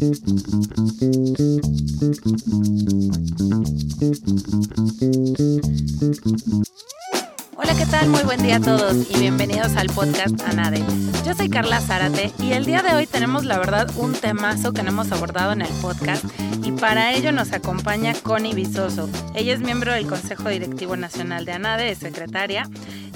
[0.00, 0.14] Hola,
[7.76, 8.08] ¿qué tal?
[8.08, 10.82] Muy buen día a todos y bienvenidos al podcast Anade.
[11.26, 14.82] Yo soy Carla Zárate y el día de hoy tenemos la verdad un temazo que
[14.82, 16.24] no hemos abordado en el podcast
[16.64, 19.10] y para ello nos acompaña Connie Visoso.
[19.34, 22.70] Ella es miembro del Consejo Directivo Nacional de ANADE, es secretaria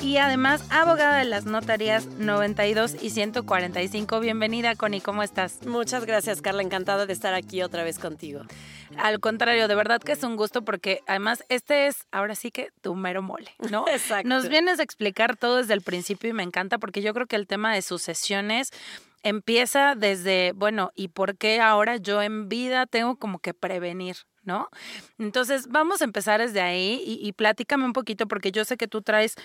[0.04, 4.20] y además abogada de las notarías 92 y 145.
[4.20, 5.64] Bienvenida, Connie, ¿cómo estás?
[5.66, 6.62] Muchas gracias, Carla.
[6.62, 8.42] Encantada de estar aquí otra vez contigo.
[8.98, 12.68] Al contrario, de verdad que es un gusto porque además este es ahora sí que
[12.82, 13.86] tu mero mole, ¿no?
[13.88, 14.28] Exacto.
[14.28, 17.36] Nos vienes a explicar todo desde el principio y me encanta porque yo creo que
[17.36, 18.72] el tema de sucesiones
[19.22, 24.16] empieza desde, bueno, ¿y por qué ahora yo en vida tengo como que prevenir?
[24.42, 24.68] ¿No?
[25.18, 28.86] Entonces, vamos a empezar desde ahí y, y platícame un poquito porque yo sé que
[28.86, 29.36] tú traes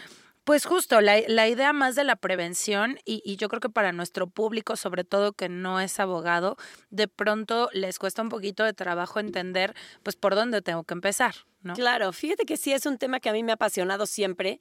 [0.43, 3.91] pues justo, la, la, idea más de la prevención y, y, yo creo que para
[3.91, 6.57] nuestro público, sobre todo que no es abogado,
[6.89, 11.35] de pronto les cuesta un poquito de trabajo entender pues por dónde tengo que empezar.
[11.75, 14.59] Claro, fíjate que sí es un tema que a mí me ha apasionado siempre.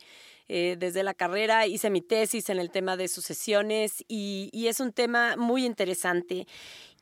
[0.48, 4.80] Eh, desde la carrera hice mi tesis en el tema de sucesiones y, y es
[4.80, 6.46] un tema muy interesante.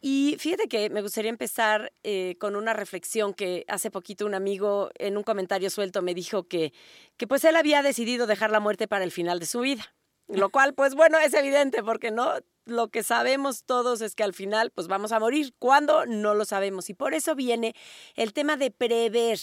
[0.03, 4.91] Y fíjate que me gustaría empezar eh, con una reflexión que hace poquito un amigo
[4.99, 6.73] en un comentario suelto me dijo que,
[7.17, 9.95] que pues él había decidido dejar la muerte para el final de su vida.
[10.29, 12.35] Lo cual, pues bueno, es evidente porque no
[12.67, 15.55] lo que sabemos todos es que al final pues vamos a morir.
[15.59, 16.05] ¿Cuándo?
[16.05, 16.91] No lo sabemos.
[16.91, 17.75] Y por eso viene
[18.17, 19.39] el tema de prever.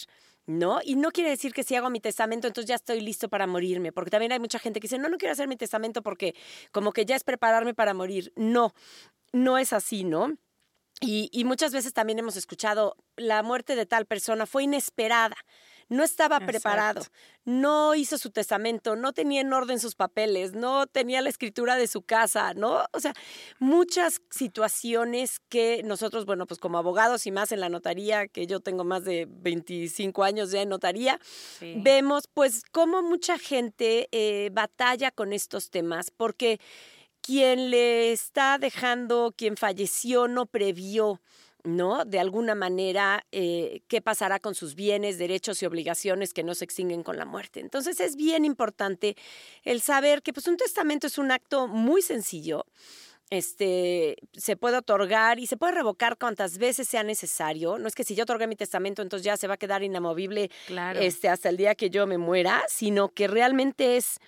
[0.46, 0.80] ¿No?
[0.84, 3.92] Y no quiere decir que si hago mi testamento, entonces ya estoy listo para morirme,
[3.92, 6.36] porque también hay mucha gente que dice, no, no quiero hacer mi testamento porque
[6.72, 8.34] como que ya es prepararme para morir.
[8.36, 8.74] No,
[9.32, 10.34] no es así, ¿no?
[11.02, 15.36] Y, y, muchas veces también hemos escuchado, la muerte de tal persona fue inesperada,
[15.94, 16.52] no estaba Exacto.
[16.52, 17.02] preparado,
[17.46, 21.88] no hizo su testamento, no tenía en orden sus papeles, no tenía la escritura de
[21.88, 22.86] su casa, ¿no?
[22.92, 23.14] O sea,
[23.60, 28.60] muchas situaciones que nosotros, bueno, pues como abogados y más en la notaría, que yo
[28.60, 31.20] tengo más de 25 años ya en notaría,
[31.60, 31.76] sí.
[31.78, 36.60] vemos pues cómo mucha gente eh, batalla con estos temas, porque
[37.22, 41.22] quien le está dejando, quien falleció, no previó,
[41.64, 42.06] ¿no?
[42.06, 46.66] De alguna manera, eh, qué pasará con sus bienes, derechos y obligaciones que no se
[46.66, 47.60] extinguen con la muerte.
[47.60, 49.16] Entonces es bien importante
[49.64, 52.66] el saber que pues, un testamento es un acto muy sencillo.
[53.30, 57.80] Este se puede otorgar y se puede revocar cuantas veces sea necesario.
[57.80, 60.52] No es que si yo otorgué mi testamento, entonces ya se va a quedar inamovible
[60.68, 61.00] claro.
[61.00, 64.20] este, hasta el día que yo me muera, sino que realmente es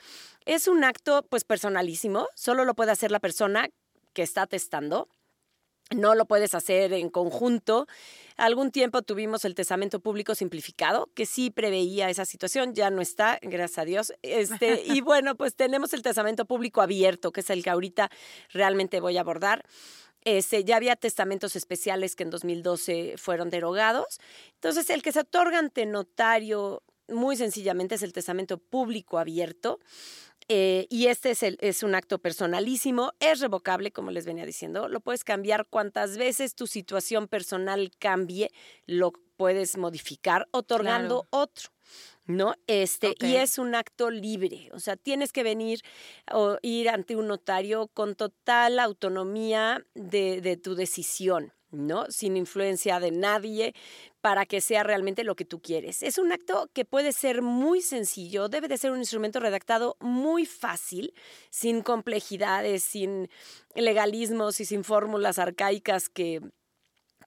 [0.46, 3.69] es un acto pues personalísimo, solo lo puede hacer la persona
[4.13, 5.09] que está testando.
[5.91, 7.88] No lo puedes hacer en conjunto.
[8.38, 13.38] Algún tiempo tuvimos el testamento público simplificado, que sí preveía esa situación, ya no está,
[13.41, 14.13] gracias a Dios.
[14.23, 18.09] Este, y bueno, pues tenemos el testamento público abierto, que es el que ahorita
[18.51, 19.63] realmente voy a abordar.
[20.25, 24.19] Este, ya había testamentos especiales que en 2012 fueron derogados.
[24.56, 29.79] Entonces, el que se otorga ante notario, muy sencillamente, es el testamento público abierto.
[30.48, 34.88] Eh, y este es, el, es un acto personalísimo, es revocable, como les venía diciendo,
[34.88, 38.52] lo puedes cambiar cuantas veces tu situación personal cambie,
[38.86, 41.44] lo puedes modificar otorgando claro.
[41.44, 41.70] otro.
[42.28, 42.56] ¿no?
[42.68, 43.34] Este, okay.
[43.34, 45.82] y es un acto libre, o sea, tienes que venir
[46.32, 51.54] o ir ante un notario con total autonomía de, de tu decisión.
[51.72, 52.06] ¿no?
[52.10, 53.76] Sin influencia de nadie,
[54.25, 56.02] para que sea realmente lo que tú quieres.
[56.02, 60.47] Es un acto que puede ser muy sencillo, debe de ser un instrumento redactado muy
[60.47, 61.13] fácil,
[61.52, 63.30] sin complejidades, sin
[63.75, 66.41] legalismos y sin fórmulas arcaicas que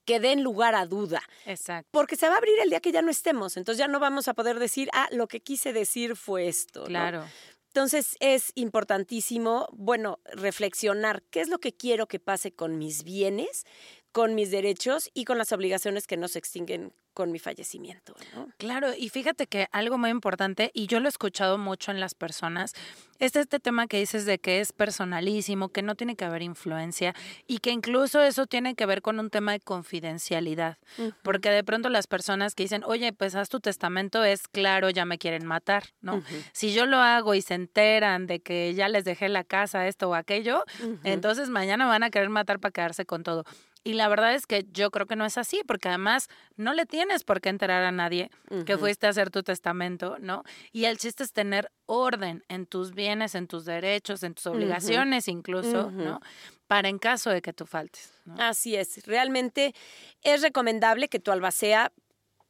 [0.03, 1.21] que den lugar a duda.
[1.45, 1.87] Exacto.
[1.91, 4.27] Porque se va a abrir el día que ya no estemos, entonces ya no vamos
[4.27, 6.83] a poder decir, ah, lo que quise decir fue esto.
[6.85, 7.19] Claro.
[7.19, 7.27] ¿no?
[7.69, 13.63] Entonces es importantísimo, bueno, reflexionar qué es lo que quiero que pase con mis bienes,
[14.11, 18.15] con mis derechos y con las obligaciones que no se extinguen con mi fallecimiento.
[18.33, 18.47] ¿no?
[18.57, 22.15] Claro, y fíjate que algo muy importante, y yo lo he escuchado mucho en las
[22.15, 22.73] personas,
[23.19, 27.13] es este tema que dices de que es personalísimo, que no tiene que haber influencia
[27.45, 31.15] y que incluso eso tiene que ver con un tema de confidencialidad, uh -huh.
[31.21, 35.03] porque de pronto las personas que dicen, oye, pues haz tu testamento, es claro, ya
[35.03, 36.15] me quieren matar, ¿no?
[36.15, 36.43] Uh -huh.
[36.53, 40.09] Si yo lo hago y se enteran de que ya les dejé la casa, esto
[40.09, 40.99] o aquello, uh -huh.
[41.03, 43.43] entonces mañana van a querer matar para quedarse con todo.
[43.83, 46.27] Y la verdad es que yo creo que no es así, porque además
[46.57, 48.65] no le tienes por qué enterar a nadie uh -huh.
[48.65, 50.43] que fuiste a hacer tu testamento, ¿no?
[50.71, 55.27] Y el chiste es tener orden en tus bienes, en tus derechos, en tus obligaciones
[55.27, 55.33] uh -huh.
[55.33, 56.05] incluso, uh -huh.
[56.05, 56.19] ¿no?
[56.67, 58.13] Para en caso de que tú faltes.
[58.25, 58.35] ¿no?
[58.37, 59.73] Así es, realmente
[60.23, 61.91] es recomendable que tu albacea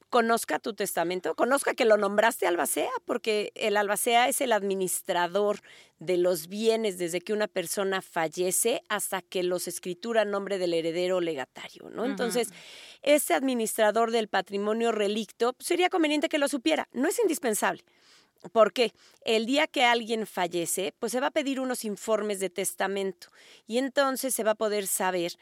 [0.10, 5.62] conozca tu testamento, conozca que lo nombraste albacea, porque el albacea es el administrador
[6.00, 10.74] de los bienes desde que una persona fallece hasta que los escritura a nombre del
[10.74, 12.06] heredero legatario, ¿no?
[12.06, 12.50] Entonces,
[13.02, 16.88] ese administrador del patrimonio relicto pues, sería conveniente que lo supiera.
[16.92, 17.84] No es indispensable.
[18.54, 18.94] Porque
[19.26, 23.28] el día que alguien fallece, pues se va a pedir unos informes de testamento
[23.68, 25.34] y entonces se va a poder saber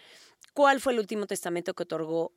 [0.53, 2.31] cuál fue el último testamento que otorgó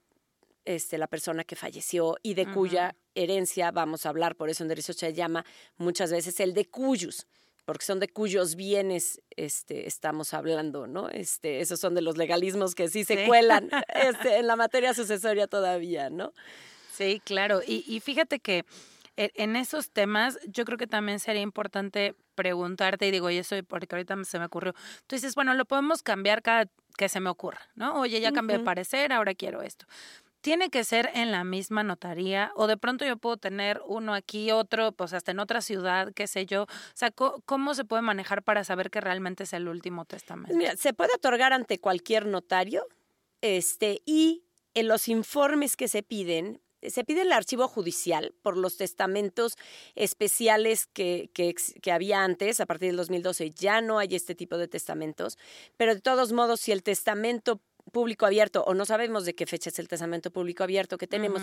[0.65, 4.37] este, la persona que falleció y de cuya herencia vamos a hablar.
[4.37, 5.45] Por eso en derecho se llama
[5.77, 7.27] muchas veces el de cuyos
[7.71, 11.09] porque son de cuyos bienes este, estamos hablando, ¿no?
[11.09, 15.47] Este, esos son de los legalismos que sí se cuelan este, en la materia sucesoria
[15.47, 16.33] todavía, ¿no?
[16.93, 17.61] Sí, claro.
[17.65, 18.65] Y, y fíjate que
[19.17, 23.55] e, en esos temas yo creo que también sería importante preguntarte, y digo, y eso
[23.69, 24.75] porque ahorita se me ocurrió,
[25.07, 28.01] tú dices, bueno, lo podemos cambiar cada que se me ocurra, ¿no?
[28.01, 29.87] Oye, ya cambié de parecer, ahora quiero esto
[30.41, 34.51] tiene que ser en la misma notaría o de pronto yo puedo tener uno aquí,
[34.51, 36.63] otro, pues hasta en otra ciudad, qué sé yo.
[36.63, 40.57] O sea, ¿cómo, se puede manejar para saber que realmente es el último testamento?
[40.57, 42.87] Mira, se puede otorgar ante cualquier notario
[43.43, 44.45] este, y
[44.75, 49.57] en los informes que se piden, se pide el archivo judicial por los testamentos
[49.95, 54.57] especiales que, que, que, había antes, a partir del 2012 ya no hay este tipo
[54.57, 55.37] de testamentos,
[55.77, 57.61] pero de todos modos, si el testamento
[57.91, 61.43] público abierto, o no sabemos de qué fecha es el testamento público abierto que tenemos,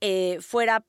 [0.00, 0.84] eh, fuera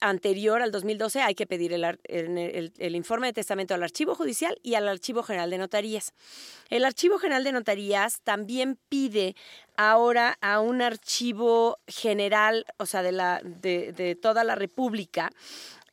[0.00, 4.74] anterior al 2012, hay que pedir el, el, informe de testamento al Archivo Judicial y
[4.74, 6.12] al Archivo General de Notarías.
[6.70, 9.36] El Archivo General de Notarías también pide
[9.76, 15.30] ahora a un archivo general, o sea, de, la, de, de toda la República,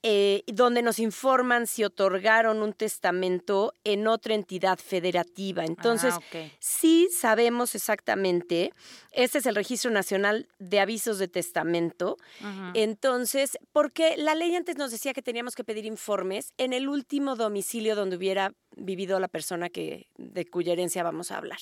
[0.02, 5.66] eh, donde nos informan si otorgaron un testamento en otra entidad federativa.
[5.66, 8.72] Entonces, ah, sí sabemos exactamente,
[9.12, 12.18] este es el Registro Nacional de Avisos de Testamento.
[12.76, 17.36] Entonces, porque la ley antes nos decía que teníamos que pedir informes en el último
[17.36, 21.60] domicilio donde hubiera vivido la persona que, de cuya herencia vamos a hablar.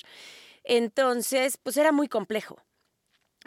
[0.62, 2.56] Entonces, pues era muy complejo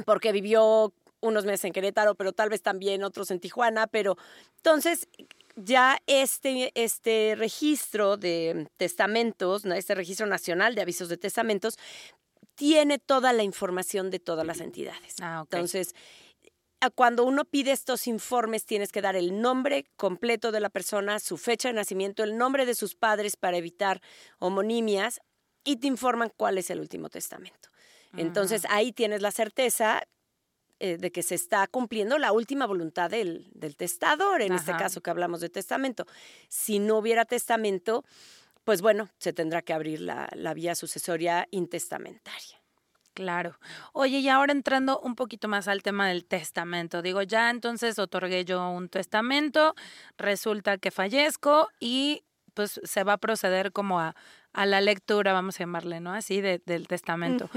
[0.06, 4.18] porque vivió unos meses en Querétaro, pero tal vez también otros en Tijuana, pero
[4.58, 5.08] entonces
[5.56, 11.78] ya este, este registro de testamentos, este registro nacional de avisos de testamentos,
[12.56, 15.16] tiene toda la información de todas las entidades.
[15.22, 15.96] Ah, Entonces,
[16.96, 21.38] cuando uno pide estos informes, tienes que dar el nombre completo de la persona, su
[21.38, 24.02] fecha de nacimiento, el nombre de sus padres para evitar
[24.40, 25.22] homonimias
[25.64, 27.70] y te informan cuál es el último testamento.
[28.18, 30.04] Entonces ahí tienes la certeza
[30.83, 35.12] eh, de que se está cumpliendo la última voluntad del, testador, en este caso que
[35.12, 36.07] hablamos de testamento.
[36.50, 38.04] Si no hubiera testamento,
[38.63, 42.60] pues bueno, se tendrá que abrir la, la vía sucesoria intestamentaria.
[43.13, 43.60] Claro.
[43.94, 48.44] Oye, y ahora entrando un poquito más al tema del testamento, digo, ya entonces otorgué
[48.44, 49.75] yo un testamento,
[50.18, 52.24] resulta que fallezco y
[52.56, 54.16] pues se va a proceder como a,
[54.51, 56.12] a la lectura, vamos a llamarle, ¿no?
[56.12, 57.50] Así, del testamento.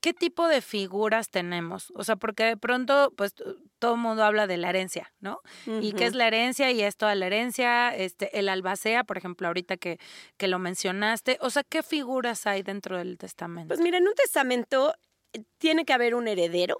[0.00, 1.92] ¿Qué tipo de figuras tenemos?
[1.94, 3.34] O sea, porque de pronto, pues
[3.78, 5.40] todo el mundo habla de la herencia, ¿no?
[5.66, 6.70] ¿Y qué es la herencia?
[6.70, 9.98] Y es toda la herencia, este, el albacea, por ejemplo, ahorita que,
[10.36, 11.38] que lo mencionaste.
[11.40, 13.68] O sea, ¿qué figuras hay dentro del testamento?
[13.68, 14.94] Pues mira, en un testamento
[15.32, 16.78] eh, tiene que haber un heredero,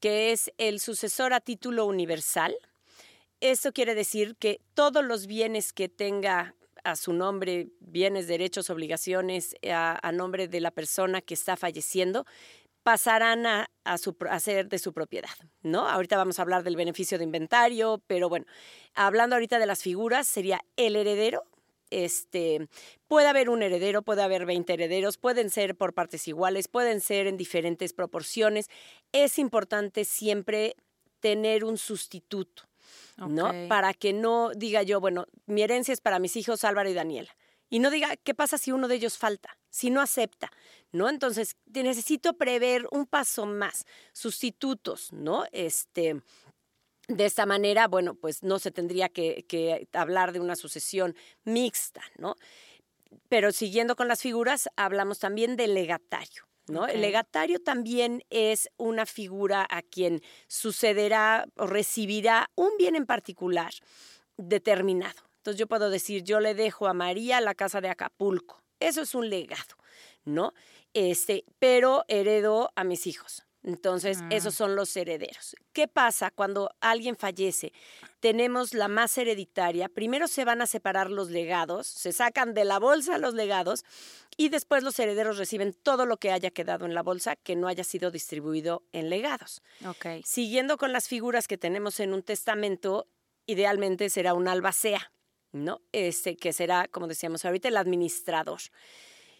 [0.00, 2.54] que es el sucesor a título universal.
[3.40, 9.56] Eso quiere decir que todos los bienes que tenga a su nombre bienes, derechos, obligaciones
[9.70, 12.26] a, nombre de la persona que está falleciendo,
[12.82, 15.30] pasarán a, a, ser de su propiedad,
[15.62, 15.88] ¿no?
[15.88, 18.46] Ahorita vamos a hablar del beneficio de inventario, pero bueno,
[18.94, 21.44] hablando ahorita de las figuras, sería el heredero,
[21.90, 22.68] este,
[23.06, 27.26] puede haber un heredero, puede haber 20 herederos, pueden ser por partes iguales, pueden ser
[27.26, 28.68] en diferentes proporciones.
[29.12, 30.76] Es importante siempre
[31.20, 32.64] tener un sustituto.
[33.16, 33.52] ¿No?
[33.68, 37.34] Para que no diga yo, bueno, mi herencia es para mis hijos Álvaro y Daniela.
[37.70, 39.58] Y no diga, ¿qué pasa si uno de ellos falta?
[39.70, 40.52] Si no acepta,
[40.92, 41.08] ¿no?
[41.08, 45.44] Entonces, necesito prever un paso más, sustitutos, ¿no?
[45.50, 46.22] Este,
[47.08, 52.02] de esta manera, bueno, pues no se tendría que, que hablar de una sucesión mixta,
[52.16, 52.36] ¿no?
[53.28, 56.44] Pero siguiendo con las figuras, hablamos también del legatario.
[56.66, 63.72] El legatario también es una figura a quien sucederá o recibirá un bien en particular
[64.36, 65.22] determinado.
[65.36, 68.62] Entonces yo puedo decir, yo le dejo a María la casa de Acapulco.
[68.80, 69.76] Eso es un legado,
[70.24, 70.54] ¿no?
[70.94, 73.44] Este, pero heredo a mis hijos.
[73.62, 75.56] Entonces, esos son los herederos.
[75.72, 77.72] ¿Qué pasa cuando alguien fallece?
[78.24, 79.90] Tenemos la más hereditaria.
[79.90, 83.84] Primero se van a separar los legados, se sacan de la bolsa los legados
[84.38, 87.68] y después los herederos reciben todo lo que haya quedado en la bolsa que no
[87.68, 89.60] haya sido distribuido en legados.
[89.86, 90.24] Ok.
[90.24, 93.08] Siguiendo con las figuras que tenemos en un testamento,
[93.44, 95.12] idealmente será un albacea,
[95.52, 95.82] ¿no?
[95.92, 98.60] Este, que será, como decíamos ahorita, el administrador.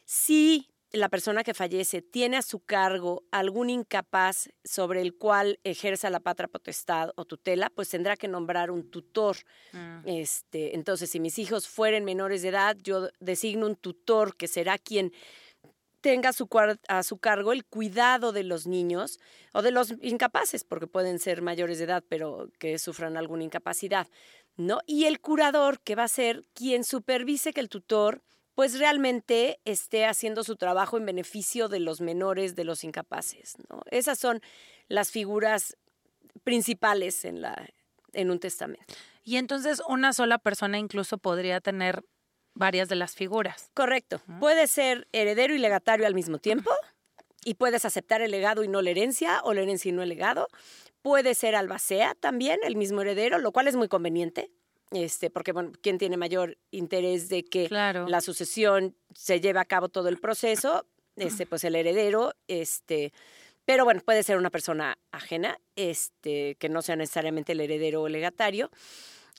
[0.05, 6.11] Si la persona que fallece tiene a su cargo algún incapaz sobre el cual ejerza
[6.11, 9.37] la patria potestad o tutela, pues tendrá que nombrar un tutor.
[9.73, 10.07] Mm.
[10.07, 14.79] Este, entonces, si mis hijos fueren menores de edad, yo designo un tutor que será
[14.79, 15.13] quien
[16.01, 16.49] tenga a su,
[16.89, 19.19] a su cargo el cuidado de los niños
[19.53, 24.07] o de los incapaces, porque pueden ser mayores de edad, pero que sufran alguna incapacidad,
[24.57, 24.81] ¿no?
[24.87, 28.23] Y el curador, que va a ser quien supervise que el tutor
[28.55, 33.83] pues realmente esté haciendo su trabajo en beneficio de los menores, de los incapaces, ¿no?
[33.91, 34.41] Esas son
[34.89, 35.77] las figuras
[36.45, 37.69] principales en, la,
[38.13, 38.95] en un testamento.
[39.25, 42.05] Y entonces una sola persona incluso podría tener
[42.55, 43.71] varias de las figuras.
[43.75, 44.21] Correcto.
[44.39, 46.71] Puede ser heredero y legatario al mismo tiempo
[47.45, 50.09] y puedes aceptar el legado y no la herencia o la herencia y no el
[50.09, 50.49] legado.
[51.03, 54.51] Puede ser albacea también, el mismo heredero, lo cual es muy conveniente.
[54.91, 58.07] Este, porque, bueno, ¿quién tiene mayor interés de que Claro.
[58.09, 60.87] la sucesión se lleve a cabo todo el proceso?
[61.17, 63.13] Este, pues el heredero, este,
[63.65, 68.09] pero bueno, puede ser una persona ajena, este, que no sea necesariamente el heredero o
[68.09, 68.71] legatario.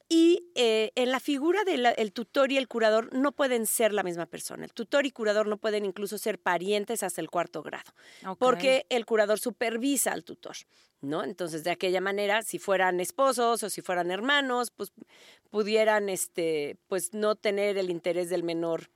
[0.08, 4.28] Y eh, en la figura del tutor y el curador no pueden ser la misma
[4.28, 4.64] persona.
[4.64, 7.92] El tutor y curador no pueden incluso ser parientes hasta el cuarto grado,
[8.38, 10.56] porque el curador supervisa al tutor,
[11.02, 11.24] ¿no?
[11.24, 14.92] Entonces, de aquella manera, si fueran esposos o si fueran hermanos, pues
[15.50, 18.90] pudieran, este, pues no tener el interés del menor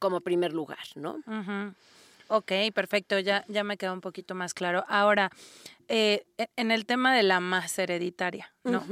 [0.00, 1.20] como primer lugar, ¿no?
[1.26, 1.74] Ujú.
[2.30, 4.84] Ok, perfecto, ya, ya me quedó un poquito más claro.
[4.88, 5.30] Ahora,
[5.88, 8.84] eh, e- en el tema de la más hereditaria, ¿no?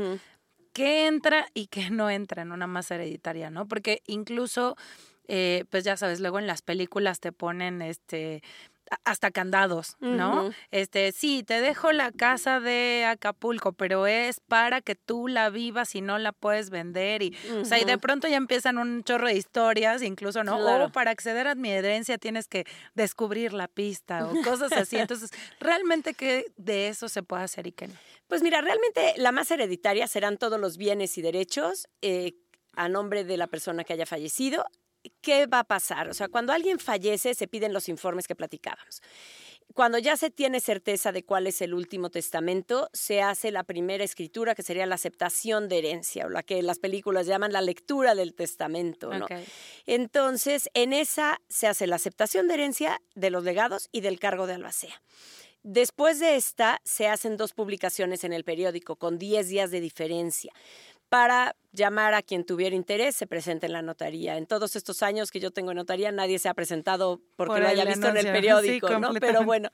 [0.76, 3.66] ¿Qué entra y qué no entra en una masa hereditaria, no?
[3.66, 4.76] Porque incluso,
[5.26, 8.42] eh, pues ya sabes, luego en las películas te ponen este
[9.04, 10.50] hasta candados, ¿no?
[10.70, 15.94] Este, sí, te dejo la casa de Acapulco, pero es para que tú la vivas
[15.94, 19.26] y no la puedes vender y o sea, y de pronto ya empiezan un chorro
[19.26, 20.58] de historias, incluso, ¿no?
[20.58, 20.86] Claro.
[20.86, 22.64] O para acceder a mi herencia tienes que
[22.94, 24.96] descubrir la pista o cosas así.
[24.98, 27.94] Entonces, realmente qué de eso se puede hacer y qué no.
[28.28, 32.34] Pues mira, realmente la más hereditaria serán todos los bienes y derechos eh,
[32.74, 34.66] a nombre de la persona que haya fallecido.
[35.20, 36.08] ¿Qué va a pasar?
[36.08, 39.02] O sea, cuando alguien fallece se piden los informes que platicábamos.
[39.74, 44.04] Cuando ya se tiene certeza de cuál es el último testamento, se hace la primera
[44.04, 48.14] escritura, que sería la aceptación de herencia, o la que las películas llaman la lectura
[48.14, 49.10] del testamento.
[49.84, 54.46] Entonces, en esa se hace la aceptación de herencia de los legados y del cargo
[54.46, 55.02] de albacea.
[55.62, 60.52] Después de esta, se hacen dos publicaciones en el periódico con 10 días de diferencia
[61.16, 64.36] para llamar a quien tuviera interés, se presente en la notaría.
[64.36, 67.60] En todos estos años que yo tengo en notaría, nadie se ha presentado porque Por
[67.62, 69.14] lo haya visto en el periódico, Sí, ¿no?
[69.18, 69.70] Pero bueno,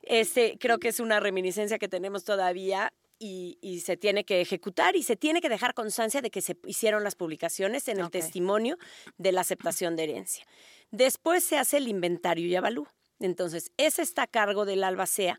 [0.00, 4.96] ese creo que es una reminiscencia que tenemos todavía y, y se tiene que ejecutar
[4.96, 8.78] y se tiene que dejar constancia de que se hicieron las publicaciones en el testimonio
[9.18, 10.46] de la aceptación de herencia.
[10.92, 12.88] Después se hace el inventario y avalúo.
[13.20, 15.38] Entonces, ese está a cargo del albacea,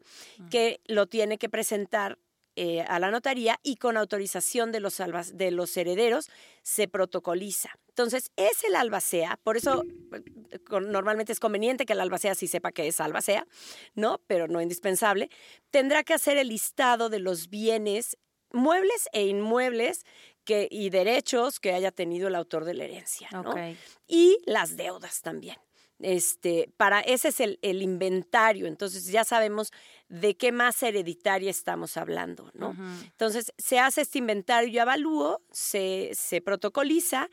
[0.52, 2.20] que lo tiene que presentar
[2.58, 4.98] eh, a la notaría y con autorización de los,
[5.34, 6.30] de los herederos
[6.64, 7.70] se protocoliza.
[7.90, 9.84] Entonces, es el albacea, por eso
[10.52, 13.48] eh, con- normalmente es conveniente que el albacea sí sepa que es albacea,
[13.96, 14.20] ¿no?
[14.28, 15.30] Pero no indispensable.
[15.72, 18.18] Tendrá que hacer el listado de los bienes
[18.52, 20.04] muebles e inmuebles
[20.44, 23.52] que, y derechos que haya tenido el autor de la herencia, ¿no?
[24.08, 25.58] Y las deudas también.
[26.00, 29.72] Este, para ese es el, el inventario, entonces ya sabemos
[30.10, 32.76] de qué más hereditaria estamos hablando, ¿no?
[33.04, 37.30] Entonces se hace este inventario y avalúo, se, se protocoliza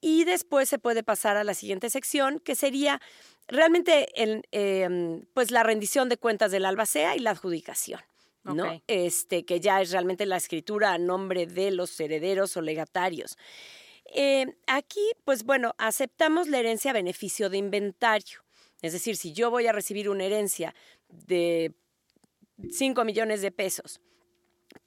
[0.00, 3.00] y después se puede pasar a la siguiente sección, que sería
[3.48, 8.00] realmente el, em, pues la rendición de cuentas del albacea y la adjudicación.
[8.44, 8.82] ¿no?
[8.88, 13.38] Este, que ya es realmente la escritura a nombre de los herederos o legatarios.
[14.14, 18.44] Eh, aquí, pues bueno, aceptamos la herencia a beneficio de inventario.
[18.82, 20.74] Es decir, si yo voy a recibir una herencia
[21.08, 21.72] de
[22.70, 24.00] 5 millones de pesos,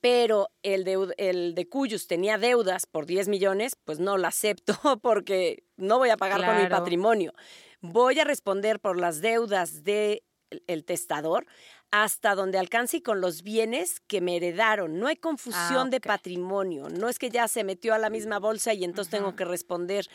[0.02, 4.74] pero el de, el de Cuyus tenía deudas por 10 millones, pues no la acepto
[5.02, 6.78] porque no voy a pagar con mi Claro.
[6.78, 7.34] patrimonio.
[7.82, 10.24] Voy a responder por las deudas del
[10.68, 11.46] el testador
[11.92, 15.00] hasta donde alcance y con los bienes que me heredaron.
[15.00, 16.06] No hay confusión Ah, de ok.
[16.08, 16.90] patrimonio.
[16.90, 20.06] No es que ya se metió a la misma bolsa y entonces tengo que responder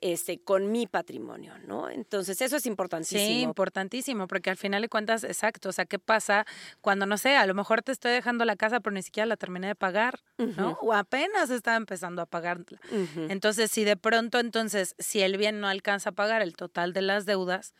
[0.00, 1.90] este, con mi patrimonio, ¿no?
[1.90, 3.20] Entonces, eso es importantísimo.
[3.20, 6.46] Sí, importantísimo, porque al final de cuentas, exacto, o sea, ¿qué pasa
[6.80, 9.36] cuando, no sé, a lo mejor te estoy dejando la casa, pero ni siquiera la
[9.36, 10.78] terminé de pagar, ¿no?
[10.80, 12.80] O apenas estaba empezando a pagarla.
[13.28, 17.02] Entonces, si de pronto, entonces, si el bien no alcanza a pagar el total de
[17.02, 17.74] las deudas,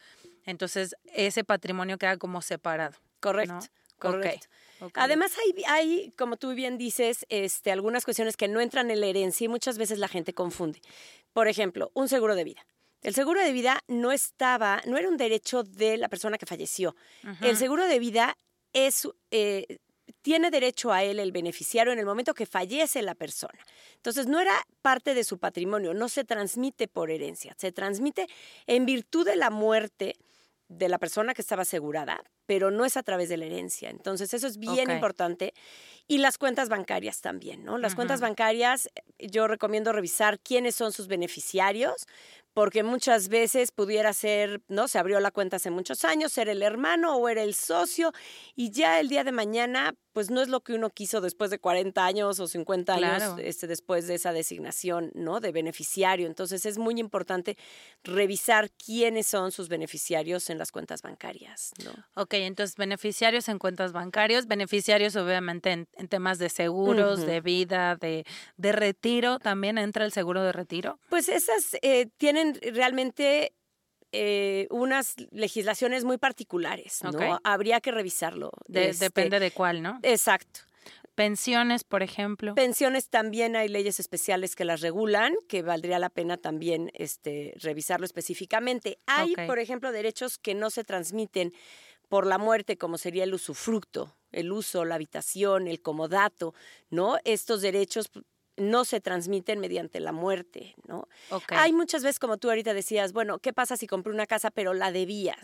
[0.44, 2.96] entonces ese patrimonio queda como separado.
[3.20, 3.60] Correcto, ¿no?
[3.98, 4.48] correcto.
[4.94, 9.06] Además, hay, hay, como tú bien dices, este, algunas cuestiones que no entran en la
[9.06, 10.80] herencia y muchas veces la gente confunde.
[11.32, 12.64] Por ejemplo, un seguro de vida.
[13.02, 16.96] El seguro de vida no estaba, no era un derecho de la persona que falleció.
[17.40, 18.36] El seguro de vida
[18.72, 19.78] es, eh,
[20.20, 23.58] tiene derecho a él el beneficiario en el momento que fallece la persona.
[23.94, 28.26] Entonces, no era parte de su patrimonio, no se transmite por herencia, se transmite
[28.66, 30.16] en virtud de la muerte
[30.68, 33.88] de la persona que estaba asegurada, pero no es a través de la herencia.
[33.90, 35.54] Entonces, eso es bien importante.
[36.06, 37.78] Y las cuentas bancarias también, ¿no?
[37.78, 42.06] Las cuentas bancarias, eh, yo recomiendo revisar quiénes son sus beneficiarios,
[42.58, 44.88] porque muchas veces pudiera ser, ¿no?
[44.88, 48.10] Se abrió la cuenta hace muchos años, era el hermano o era el socio,
[48.56, 51.60] y ya el día de mañana, pues no es lo que uno quiso después de
[51.60, 53.38] 40 años o 50 años Claro.
[53.38, 55.38] este, después de esa designación, ¿no?
[55.38, 56.26] De beneficiario.
[56.26, 57.56] Entonces es muy importante
[58.02, 61.92] revisar quiénes son sus beneficiarios en las cuentas bancarias, ¿no?
[62.20, 67.94] Ok, entonces beneficiarios en cuentas bancarias, beneficiarios obviamente en, en temas de seguros, de vida,
[67.94, 68.24] de,
[68.56, 70.98] de retiro, también entra el seguro de retiro.
[71.08, 73.52] Pues esas eh, tienen realmente
[74.12, 77.10] eh, unas legislaciones muy particulares, ¿no?
[77.44, 78.50] Habría que revisarlo.
[78.66, 79.98] De- Este, Depende de cuál, ¿no?
[80.02, 80.60] Exacto.
[81.14, 82.54] Pensiones, por ejemplo.
[82.54, 88.06] Pensiones también hay leyes especiales que las regulan, que valdría la pena también este, revisarlo
[88.06, 88.98] específicamente.
[89.06, 91.52] Hay, por ejemplo, derechos que no se transmiten
[92.08, 96.54] por la muerte, como sería el usufructo, el uso, la habitación, el comodato,
[96.88, 97.18] ¿no?
[97.24, 98.10] Estos derechos
[98.58, 101.08] no se transmiten mediante la muerte, ¿no?
[101.30, 101.52] Ok.
[101.52, 104.74] Hay muchas veces, como tú ahorita decías, bueno, ¿qué pasa si compré una casa pero
[104.74, 105.36] la debía?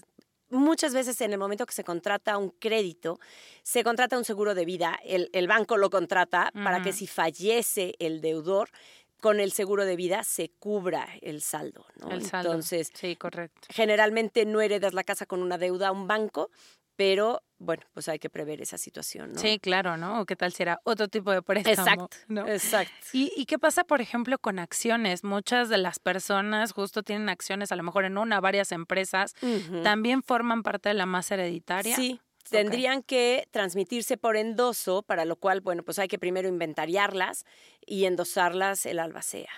[0.51, 3.19] Muchas veces en el momento que se contrata un crédito,
[3.63, 7.95] se contrata un seguro de vida, el, el banco lo contrata para que si fallece
[7.99, 8.71] el deudor,
[9.25, 12.11] con el seguro de vida se cubra el saldo, ¿no?
[12.11, 12.51] el saldo.
[12.51, 13.69] Entonces, sí, correcto.
[13.71, 16.51] generalmente no heredas la casa con una deuda a un banco,
[16.95, 19.39] pero bueno, pues hay que prever esa situación, ¿no?
[19.39, 20.21] Sí, claro, ¿no?
[20.21, 22.05] O qué tal si era otro tipo de préstamo.
[22.05, 22.47] exacto, ¿no?
[22.47, 22.95] exacto.
[23.13, 25.25] ¿Y, ¿Y qué pasa, por ejemplo, con acciones?
[25.25, 29.35] Muchas de las personas justo tienen acciones, a lo mejor en una, varias empresas,
[29.83, 31.97] también forman parte de la masa hereditaria.
[31.97, 37.45] Sí, tendrían que transmitirse por endoso, para lo cual, bueno, pues hay que primero inventariarlas
[37.87, 39.51] y endosarlas el albacea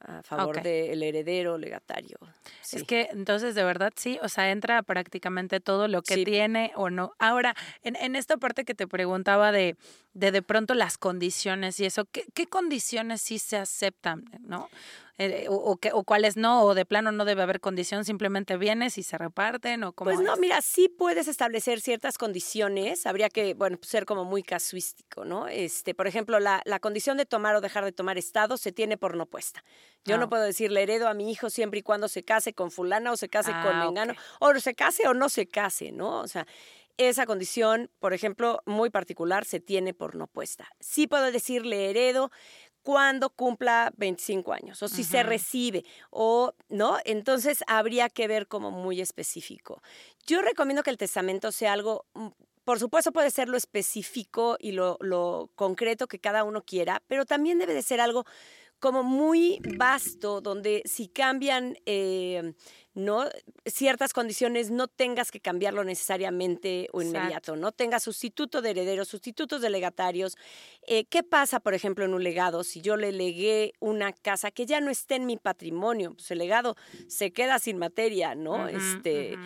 [0.00, 0.62] a favor Ok.
[0.64, 2.18] del heredero legatario.
[2.60, 2.76] Sí.
[2.76, 6.24] Es que entonces de verdad sí, o sea, entra prácticamente todo lo que Sí.
[6.24, 7.12] tiene o no.
[7.18, 9.76] Ahora, en, en esta parte que te preguntaba de
[10.16, 14.68] de, de pronto las condiciones y eso, ¿qué, qué condiciones sí se aceptan, no?
[15.18, 18.56] Eh, o, o, que- o cuáles no, o de plano no debe haber condición, simplemente
[18.58, 20.38] vienes y se reparten, o cómo Pues no, es?
[20.40, 25.48] mira, sí puedes establecer ciertas condiciones, habría que, bueno, pues, ser como muy casuístico, ¿no?
[25.48, 28.98] Este, por ejemplo, la, la condición de tomar o dejar de tomar estado se tiene
[28.98, 29.64] por no puesta.
[30.04, 30.18] Yo Ah.
[30.18, 33.10] no puedo decir, le heredo a mi hijo siempre y cuando se case con fulana
[33.12, 34.18] o se case con Ah, mengano, ok.
[34.40, 36.20] o se case o no se case, ¿no?
[36.20, 36.46] O sea,
[36.98, 40.68] esa condición, por ejemplo, muy particular, se tiene por no puesta.
[40.80, 42.30] Sí puedo decir, le heredo
[42.82, 48.70] cuando cumpla 25 años o si se recibe o no, entonces habría que ver como
[48.70, 49.82] muy específico.
[50.24, 52.28] Yo recomiendo que el testamento sea algo, mm,
[52.62, 57.26] por supuesto puede ser lo específico y lo, lo concreto que cada uno quiera, pero
[57.26, 58.24] también debe de ser algo
[58.78, 62.54] como muy vasto, donde si cambian eh,
[62.94, 63.24] ¿no?
[63.66, 67.18] ciertas condiciones, no tengas que cambiarlo necesariamente o Exacto.
[67.18, 70.36] inmediato, no tengas sustituto de herederos, sustitutos de legatarios.
[70.86, 72.64] Eh, ¿Qué pasa, por ejemplo, en un legado?
[72.64, 76.38] Si yo le legué una casa que ya no esté en mi patrimonio, pues el
[76.38, 78.68] legado se queda sin materia, ¿no?
[78.68, 79.36] Este.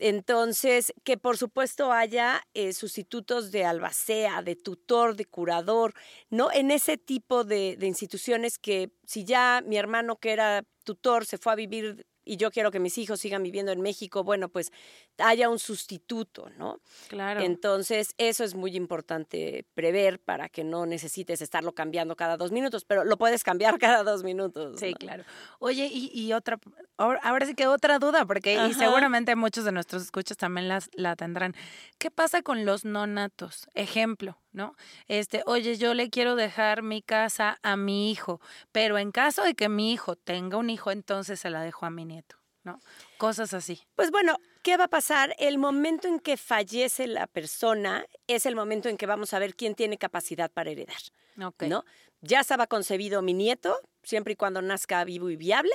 [0.00, 5.94] Entonces, que por supuesto haya eh, sustitutos de albacea, de tutor, de curador,
[6.30, 6.50] ¿no?
[6.52, 11.38] En ese tipo de, de instituciones que si ya mi hermano que era tutor se
[11.38, 14.70] fue a vivir y yo quiero que mis hijos sigan viviendo en México, bueno, pues
[15.18, 16.78] haya un sustituto, ¿no?
[17.08, 17.40] Claro.
[17.40, 22.84] Entonces, eso es muy importante prever para que no necesites estarlo cambiando cada dos minutos,
[22.84, 24.78] pero lo puedes cambiar cada dos minutos.
[24.78, 24.98] Sí, ¿no?
[24.98, 25.24] claro.
[25.58, 26.60] Oye, y, y otra,
[26.96, 30.88] ahora, ahora sí que otra duda, porque y seguramente muchos de nuestros escuchas también las,
[30.92, 31.56] la tendrán.
[31.98, 33.66] ¿Qué pasa con los no natos?
[33.74, 34.74] Ejemplo, ¿no?
[35.06, 38.40] Este, oye, yo le quiero dejar mi casa a mi hijo,
[38.72, 41.90] pero en caso de que mi hijo tenga un hijo, entonces se la dejo a
[41.90, 42.80] mi nieto, ¿no?
[43.18, 43.80] Cosas así.
[43.94, 45.34] Pues bueno, ¿qué va a pasar?
[45.38, 49.54] El momento en que fallece la persona es el momento en que vamos a ver
[49.54, 51.00] quién tiene capacidad para heredar.
[51.42, 51.64] Ok.
[51.64, 51.84] ¿no?
[52.20, 55.72] Ya estaba concebido mi nieto, siempre y cuando nazca vivo y viable,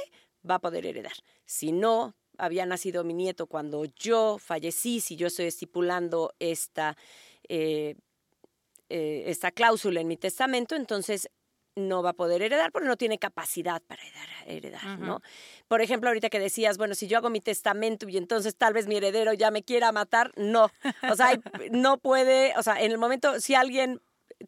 [0.48, 1.14] va a poder heredar.
[1.46, 6.98] Si no había nacido mi nieto cuando yo fallecí, si yo estoy estipulando esta,
[7.48, 7.96] eh,
[8.90, 11.30] eh, esta cláusula en mi testamento, entonces
[11.78, 15.20] no va a poder heredar porque no tiene capacidad para heredar, heredar, ¿no?
[15.68, 18.88] Por ejemplo, ahorita que decías, bueno, si yo hago mi testamento y entonces tal vez
[18.88, 20.72] mi heredero ya me quiera matar, no.
[21.12, 21.38] O sea,
[21.72, 24.00] no puede, o sea, en el momento, si alguien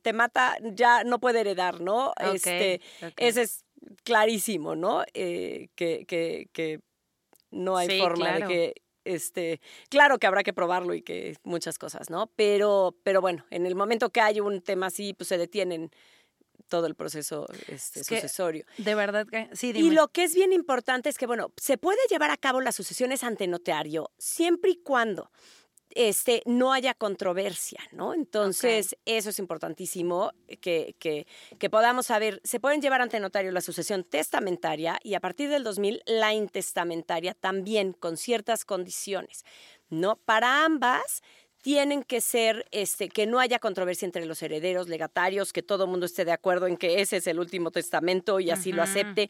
[0.02, 2.14] te mata, ya no puede heredar, ¿no?
[2.34, 2.80] Este,
[3.18, 3.66] ese es
[4.04, 5.04] clarísimo, ¿no?
[5.14, 6.80] Eh, que, que, que
[7.52, 8.48] no hay Sí, forma claro.
[8.48, 8.74] de que,
[9.14, 12.28] este, claro que habrá que probarlo y que muchas cosas, ¿no?
[12.36, 15.92] Pero, pero bueno, en el momento que hay un tema así, pues se detienen
[16.68, 18.66] todo el proceso este, Es que sucesorio.
[18.78, 19.96] De verdad que sí, Y dime.
[19.96, 23.24] lo que es bien importante es que, bueno, se puede llevar a cabo las sucesiones
[23.24, 25.32] ante notario siempre y cuando
[25.98, 28.14] este, no haya controversia, ¿no?
[28.14, 30.32] Entonces, eso es importantísimo
[30.62, 31.26] que, que,
[31.58, 32.40] que podamos saber.
[32.44, 37.34] Se pueden llevar ante notario la sucesión testamentaria y a partir del 2000 la intestamentaria
[37.34, 39.44] también con ciertas condiciones,
[39.90, 40.18] ¿no?
[40.18, 41.24] Para ambas
[41.68, 45.90] tienen que ser, este, que no haya controversia entre los herederos, legatarios, que todo el
[45.90, 49.30] mundo esté de acuerdo en que ese es el último testamento y así lo acepte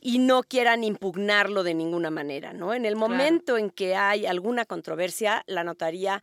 [0.00, 2.72] y no quieran impugnarlo de ninguna manera, ¿no?
[2.72, 3.08] En el Claro.
[3.10, 6.22] momento en que hay alguna controversia, la notaría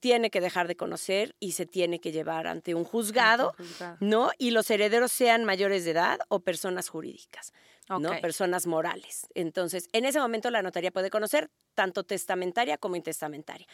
[0.00, 3.98] tiene que dejar de conocer y se tiene que llevar ante un juzgado, Juzgado.
[4.00, 4.30] ¿no?
[4.36, 7.52] Y los herederos sean mayores de edad o personas jurídicas,
[7.88, 8.20] ¿no?
[8.20, 9.26] Personas morales.
[9.34, 13.66] Entonces, en ese momento la notaría puede conocer tanto testamentaria como intestamentaria.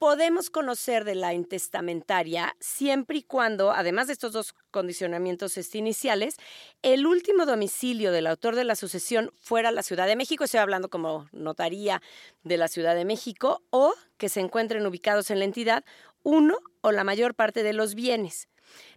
[0.00, 6.36] Podemos conocer de la intestamentaria siempre y cuando, además de estos dos condicionamientos este, iniciales,
[6.80, 10.88] el último domicilio del autor de la sucesión fuera la Ciudad de México, estoy hablando
[10.88, 12.00] como notaría
[12.44, 15.84] de la Ciudad de México, o que se encuentren ubicados en la entidad
[16.22, 18.48] uno o la mayor parte de los bienes.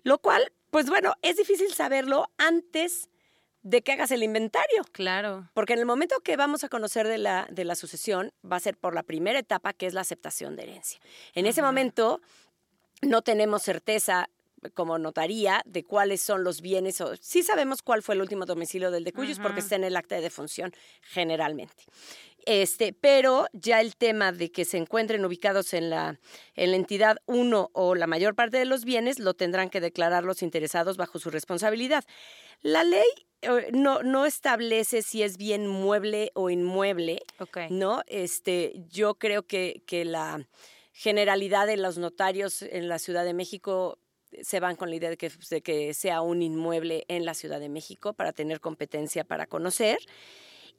[0.04, 3.10] Lo cual, pues bueno, es difícil saberlo antes
[3.64, 4.84] de que hagas el inventario.
[4.92, 5.50] Claro.
[5.54, 8.60] Porque en el momento que vamos a conocer de la, de la sucesión, va a
[8.60, 11.00] ser por la primera etapa, que es la aceptación de herencia.
[11.34, 12.22] En ese momento
[13.02, 14.30] no tenemos certeza
[14.74, 17.02] como notaría de cuáles son los bienes.
[17.02, 19.96] O, sí sabemos cuál fue el último domicilio del de Cuyos porque está en el
[19.96, 21.84] acta de defunción generalmente.
[22.46, 26.20] Este, pero ya el tema de que se encuentren ubicados en la,
[26.56, 30.24] en la entidad uno o la mayor parte de los bienes lo tendrán que declarar
[30.24, 32.04] los interesados bajo su responsabilidad.
[32.62, 33.08] La ley
[33.72, 37.22] no, no establece si es bien mueble o inmueble.
[37.70, 38.04] ¿no?
[38.08, 40.48] Este, yo creo que, que la
[40.94, 44.00] generalidad de los notarios en la Ciudad de México
[44.42, 47.60] se van con la idea de que, de que sea un inmueble en la Ciudad
[47.60, 49.98] de México para tener competencia para conocer.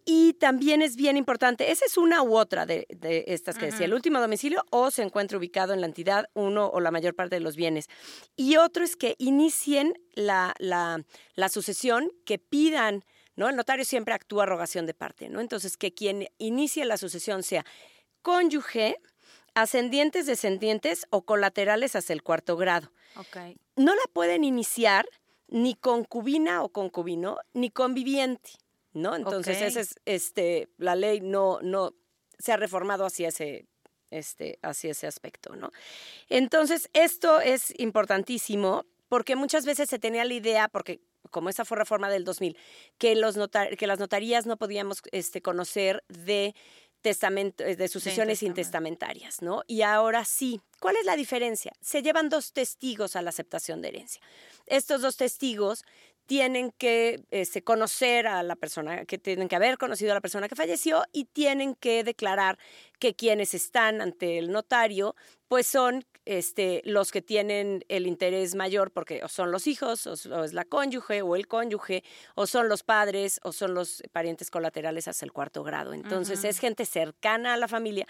[0.06, 3.86] Y también es bien importante, esa es una u otra de, de estas que decía,
[3.86, 7.36] el último domicilio o se encuentra ubicado en la entidad uno o la mayor parte
[7.36, 7.88] de los bienes.
[8.36, 11.02] Y otro es que inicien la, la,
[11.36, 13.48] la sucesión, que pidan, ¿no?
[13.48, 15.40] El notario siempre actúa rogación de parte, ¿no?
[15.40, 17.64] Entonces, que quien inicie la sucesión sea
[18.20, 18.98] cónyuge,
[19.54, 22.92] ascendientes, descendientes o colaterales hasta el cuarto grado.
[23.16, 23.56] Ok.
[23.76, 25.06] No la pueden iniciar
[25.48, 28.50] ni concubina o concubino, ni conviviente,
[28.94, 29.14] ¿no?
[29.16, 31.92] Entonces, esa es, este, la ley no, no
[32.38, 33.66] se ha reformado hacia ese,
[34.11, 35.70] este, hacia ese aspecto, ¿no?
[36.28, 41.76] Entonces, esto es importantísimo porque muchas veces se tenía la idea, porque como esa fue
[41.76, 42.57] reforma del 2000,
[42.98, 46.54] que, los notar- que las notarías no podíamos este, conocer de
[47.04, 49.62] testamento, eh, de sucesiones intestamentarias, ¿no?
[49.66, 50.60] Y ahora sí.
[50.80, 51.72] ¿Cuál es la diferencia?
[51.82, 54.22] Se llevan dos testigos a la aceptación de herencia.
[54.66, 55.84] Estos dos testigos
[56.26, 60.48] tienen que este, conocer a la persona, que tienen que haber conocido a la persona
[60.48, 62.58] que falleció y tienen que declarar
[62.98, 65.14] que quienes están ante el notario,
[65.54, 70.42] pues son este, los que tienen el interés mayor, porque o son los hijos, o,
[70.42, 72.02] es la cónyuge, o el cónyuge,
[72.34, 75.94] o son los padres, o son los parientes colaterales hasta el cuarto grado.
[75.94, 78.08] Entonces, es gente cercana a la familia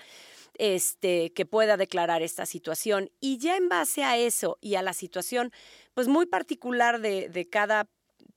[0.57, 3.11] este, que pueda declarar esta situación.
[3.21, 5.53] Y ya en base a eso y a la situación,
[5.93, 7.91] pues muy particular de, de cada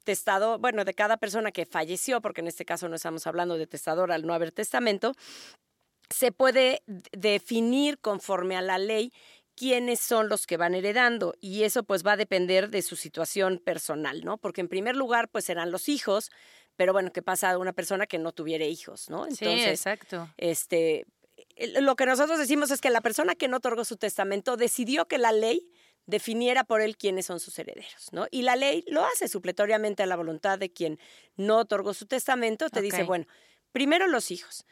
[0.03, 3.67] testado, bueno, de cada persona que falleció, porque en este caso no estamos hablando de
[3.67, 5.13] testador al no haber testamento,
[6.09, 9.11] se puede definir conforme a la ley
[9.55, 13.59] quiénes son los que van heredando y eso pues va a depender de su situación
[13.59, 14.37] personal, ¿no?
[14.37, 16.29] Porque en primer lugar pues serán los hijos,
[16.75, 19.25] pero bueno, ¿qué pasa a una persona que no tuviera hijos, ¿no?
[19.31, 20.29] sí, exacto.
[20.37, 21.05] este,
[21.79, 25.17] lo que nosotros decimos es que la persona que no otorgó su testamento decidió que
[25.17, 25.67] la ley
[26.05, 28.27] definiera por él quiénes son sus herederos, ¿no?
[28.31, 30.99] Y la ley lo hace supletoriamente a la voluntad de quien
[31.35, 33.25] no otorgó su testamento, te dice, bueno,
[33.71, 34.65] primero los hijos.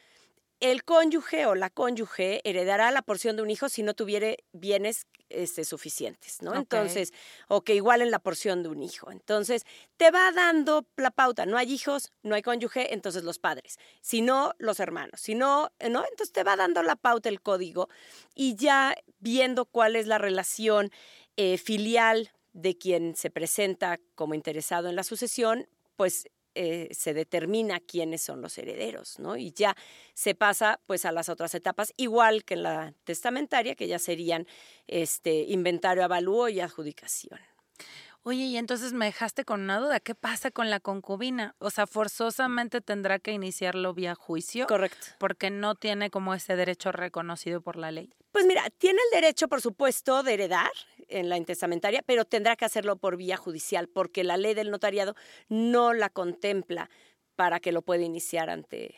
[0.59, 5.07] El cónyuge o la cónyuge heredará la porción de un hijo si no tuviere bienes
[5.29, 6.55] este, suficientes, ¿no?
[6.55, 7.13] Entonces,
[7.47, 9.11] o que igualen la porción de un hijo.
[9.11, 9.63] Entonces,
[9.97, 11.45] te va dando la pauta.
[11.45, 13.77] No hay hijos, no hay cónyuge, entonces los padres.
[14.01, 15.19] Si no, los hermanos.
[15.19, 16.03] Si no, ¿no?
[16.03, 17.89] Entonces te va dando la pauta el código
[18.33, 20.91] y ya viendo cuál es la relación
[21.37, 27.79] eh, filial de quien se presenta como interesado en la sucesión, pues eh, se determina
[27.79, 29.37] quiénes son los herederos, ¿no?
[29.37, 29.75] Y ya
[30.13, 34.47] se pasa pues a las otras etapas, igual que en la testamentaria, que ya serían
[34.87, 37.39] este inventario, avalúo y adjudicación.
[38.27, 41.55] Oye, y entonces me dejaste con una duda, ¿qué pasa con la concubina?
[41.59, 44.65] O sea, forzosamente tendrá que iniciarlo vía juicio.
[44.65, 45.05] Correcto.
[45.19, 48.11] Porque no tiene como ese derecho reconocido por la ley.
[48.31, 50.71] Pues mira, tiene el derecho, por supuesto, de heredar
[51.07, 55.13] en la intestamentaria, pero tendrá que hacerlo por vía judicial, porque la ley del notariado
[55.47, 56.89] no la contempla
[57.35, 58.95] para que lo pueda iniciar ante,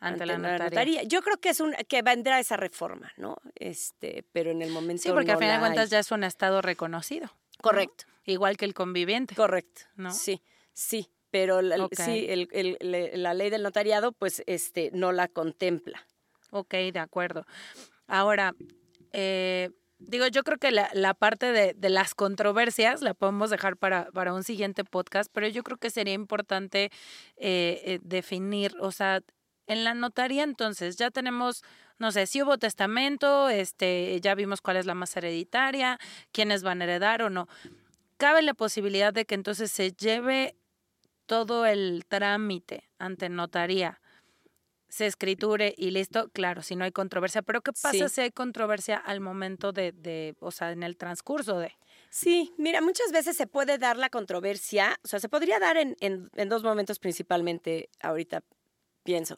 [0.00, 1.04] ante, la, notaría.
[1.04, 3.36] Yo creo que es un que vendrá esa reforma, ¿no?
[3.54, 6.60] Este, pero en el momento Sí, porque a fin de cuentas ya es un estado
[6.60, 7.30] reconocido.
[7.62, 8.06] Correcto.
[8.24, 9.34] Igual que el conviviente.
[9.34, 9.82] Correcto.
[9.96, 10.12] ¿no?
[10.12, 11.10] Sí, sí.
[11.30, 12.78] Pero la, sí, el,
[13.14, 16.06] la ley del notariado, pues, este, no la contempla.
[16.52, 17.44] Ok, de acuerdo.
[18.06, 18.54] Ahora,
[19.12, 23.76] eh, digo, yo creo que la, la parte de, de, las controversias la podemos dejar
[23.76, 26.92] para, para, un siguiente podcast, pero yo creo que sería importante
[27.36, 29.20] eh, eh, definir, o sea,
[29.66, 31.64] en la notaría entonces ya tenemos,
[31.98, 35.98] no sé, si hubo testamento, este, ya vimos cuál es la más hereditaria,
[36.32, 37.48] quiénes van a heredar o no
[38.16, 40.56] cabe la posibilidad de que entonces se lleve
[41.26, 44.00] todo el trámite ante notaría,
[44.88, 48.96] se escriture y listo, claro, si no hay controversia, pero ¿qué pasa si hay controversia
[48.96, 51.72] al momento de, de, o sea, en el transcurso de?
[52.10, 55.96] Sí, mira, muchas veces se puede dar la controversia, o sea, se podría dar en,
[56.00, 58.42] en, en dos momentos principalmente, ahorita
[59.02, 59.36] pienso,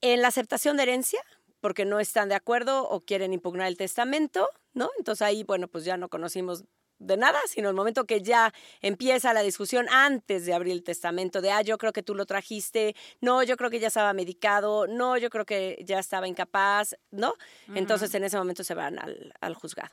[0.00, 1.20] en la aceptación de herencia,
[1.60, 4.90] porque no están de acuerdo o quieren impugnar el testamento, ¿no?
[4.98, 6.64] Entonces ahí, bueno, pues ya no conocimos
[7.02, 11.40] de nada, sino el momento que ya empieza la discusión antes de abrir el testamento,
[11.40, 14.86] de, ah, yo creo que tú lo trajiste, no, yo creo que ya estaba medicado,
[14.86, 17.34] no, yo creo que ya estaba incapaz, ¿no?
[17.74, 19.90] Entonces en ese momento se van al, al, juzgado.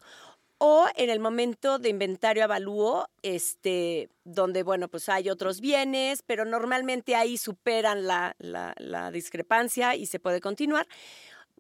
[0.58, 6.44] O en el momento de inventario avalúo, este, donde, bueno, pues hay otros bienes, pero
[6.44, 10.86] normalmente ahí superan la, la, la discrepancia y se puede continuar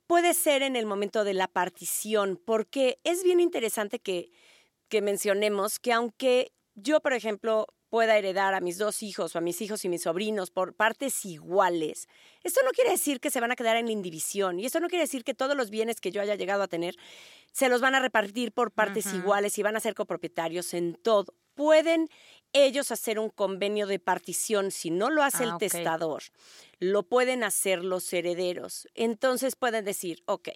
[0.09, 4.31] puede ser en el momento de la partición, porque es bien interesante que
[4.89, 9.41] que mencionemos que aunque yo, por ejemplo, pueda heredar a mis dos hijos o a
[9.41, 12.07] mis hijos y mis sobrinos por partes iguales,
[12.43, 14.87] esto no quiere decir que se van a quedar en la indivisión y esto no
[14.87, 16.95] quiere decir que todos los bienes que yo haya llegado a tener
[17.51, 21.33] se los van a repartir por partes iguales y van a ser copropietarios en todo.
[21.55, 22.09] Pueden
[22.53, 26.23] ellos hacer un convenio de partición si no lo hace el ah, testador.
[26.79, 28.87] Lo pueden hacer los herederos.
[28.93, 30.49] Entonces pueden decir, ok,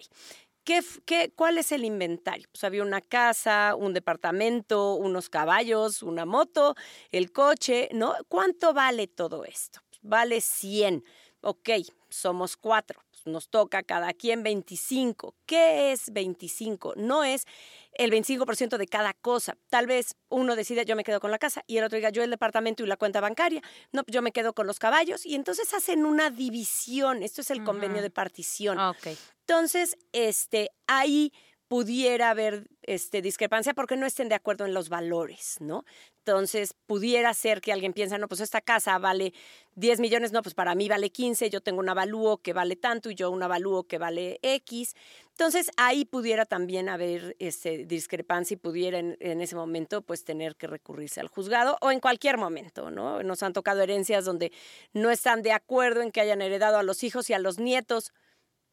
[0.64, 2.48] ¿Qué, qué, cuál es el inventario?
[2.50, 6.74] Pues había una casa, un departamento, unos caballos, una moto,
[7.10, 8.14] el coche, ¿no?
[8.28, 9.80] ¿Cuánto vale todo esto?
[10.00, 11.04] Vale 100.
[11.42, 11.68] Ok,
[12.08, 13.02] somos cuatro.
[13.24, 15.34] Nos toca cada quien 25.
[15.46, 16.94] ¿Qué es 25?
[16.96, 17.46] No es
[17.94, 19.56] el 25% de cada cosa.
[19.70, 22.22] Tal vez uno decide yo me quedo con la casa y el otro diga yo
[22.22, 23.62] el departamento y la cuenta bancaria.
[23.92, 27.22] No, yo me quedo con los caballos y entonces hacen una división.
[27.22, 28.78] Esto es el convenio de partición.
[28.78, 29.16] Okay.
[29.40, 31.32] Entonces, este, ahí
[31.74, 35.84] pudiera haber este, discrepancia porque no estén de acuerdo en los valores, ¿no?
[36.18, 39.32] Entonces, pudiera ser que alguien piensa, no, pues esta casa vale
[39.74, 43.10] 10 millones, no, pues para mí vale 15, yo tengo un avalúo que vale tanto
[43.10, 44.94] y yo un avalúo que vale X.
[45.30, 50.54] Entonces, ahí pudiera también haber este, discrepancia y pudiera en, en, ese momento, pues, tener
[50.54, 53.20] que recurrirse al juzgado o en cualquier momento, ¿no?
[53.24, 54.52] Nos han tocado herencias donde
[54.92, 58.12] no están de acuerdo en que hayan heredado a los hijos y a los nietos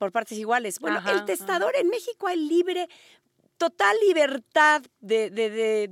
[0.01, 0.79] por partes iguales.
[0.79, 2.89] Bueno, el testador en México hay libre,
[3.57, 5.91] total libertad de, de, de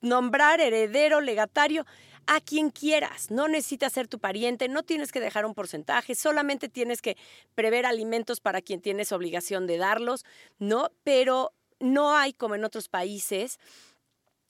[0.00, 1.84] nombrar heredero, legatario
[2.28, 3.32] a quien quieras.
[3.32, 7.16] No necesitas ser tu pariente, no tienes que dejar un porcentaje, solamente tienes que
[7.56, 10.24] prever alimentos para quien tienes obligación de darlos,
[10.60, 10.92] ¿no?
[11.02, 13.58] Pero no hay como en otros países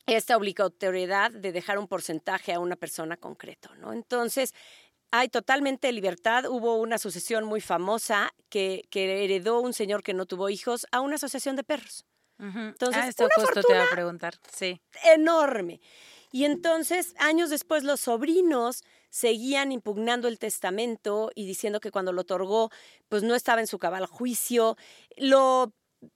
[0.05, 3.95] esta obligatoriedad de dejar un porcentaje a una persona concreto, ¿no?
[3.95, 4.53] Entonces,
[5.17, 6.47] hay totalmente libertad.
[6.47, 11.01] Hubo una sucesión muy famosa que, que, heredó un señor que no tuvo hijos a
[11.01, 12.05] una asociación de perros.
[12.37, 14.35] Entonces, ah, esto justo te iba a preguntar.
[14.53, 14.83] Sí.
[15.05, 15.81] Enorme.
[16.33, 22.23] Y entonces, años después, los sobrinos seguían impugnando el testamento y diciendo que cuando lo
[22.23, 22.71] otorgó,
[23.09, 24.77] pues no estaba en su cabal juicio.
[25.17, 25.73] Lo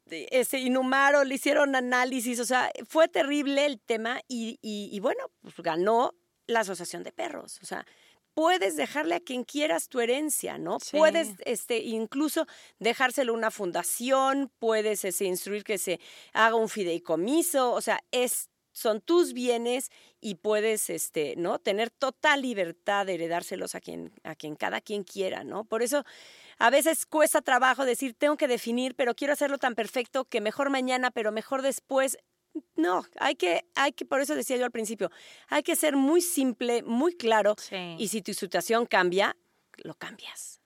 [0.07, 5.31] este, inhumaron, le hicieron análisis, o sea, fue terrible el tema y, y, y bueno,
[5.41, 6.15] pues ganó
[6.49, 7.61] la asociación de perros.
[7.63, 7.87] O sea,
[8.39, 10.79] puedes dejarle a quien quieras tu herencia, ¿no?
[10.93, 12.47] Puedes este, incluso
[12.79, 15.99] dejárselo a una fundación, puedes este, instruir que se
[16.33, 21.59] haga un fideicomiso, o sea, es son tus bienes y puedes este, ¿no?
[21.59, 25.65] tener total libertad de heredárselos a quien, a quien cada quien quiera, ¿no?
[25.65, 26.05] Por eso
[26.61, 30.71] a veces cuesta trabajo decir, tengo que definir, pero quiero hacerlo tan perfecto que mejor
[30.71, 32.19] mañana, pero mejor después.
[32.77, 35.11] No, hay que, hay que, por eso decía yo al principio,
[35.49, 37.57] hay que ser muy simple, muy claro.
[37.99, 39.37] Y si tu situación cambia,
[39.77, 40.59] lo cambias.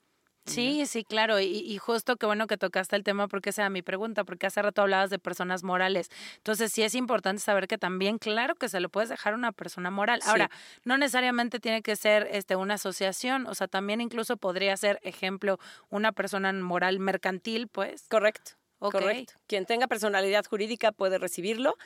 [0.45, 1.39] Sí, sí, claro.
[1.39, 4.61] Y, justo qué bueno que tocaste el tema porque esa era mi pregunta, porque hace
[4.61, 6.09] rato hablabas de personas morales.
[6.37, 9.51] Entonces sí es importante saber que también, claro que se lo puedes dejar a una
[9.53, 10.19] persona moral.
[10.25, 10.49] Ahora,
[10.83, 15.59] no necesariamente tiene que ser este, una asociación, o sea, también incluso podría ser, ejemplo,
[15.89, 18.05] una persona moral mercantil, pues.
[18.09, 18.51] Correcto.
[18.91, 19.33] Correcto.
[19.47, 21.77] Quien tenga personalidad jurídica puede recibirlo.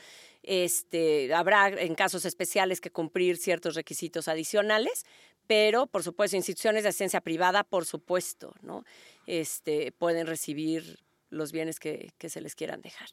[0.43, 5.05] Este, habrá en casos especiales que cumplir ciertos requisitos adicionales,
[5.47, 8.83] pero por supuesto instituciones de asistencia privada, por supuesto, ¿no?
[9.25, 13.10] Este, pueden recibir los bienes que, que se les quieran dejar.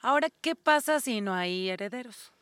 [0.00, 2.32] Ahora, ¿qué pasa si no hay herederos?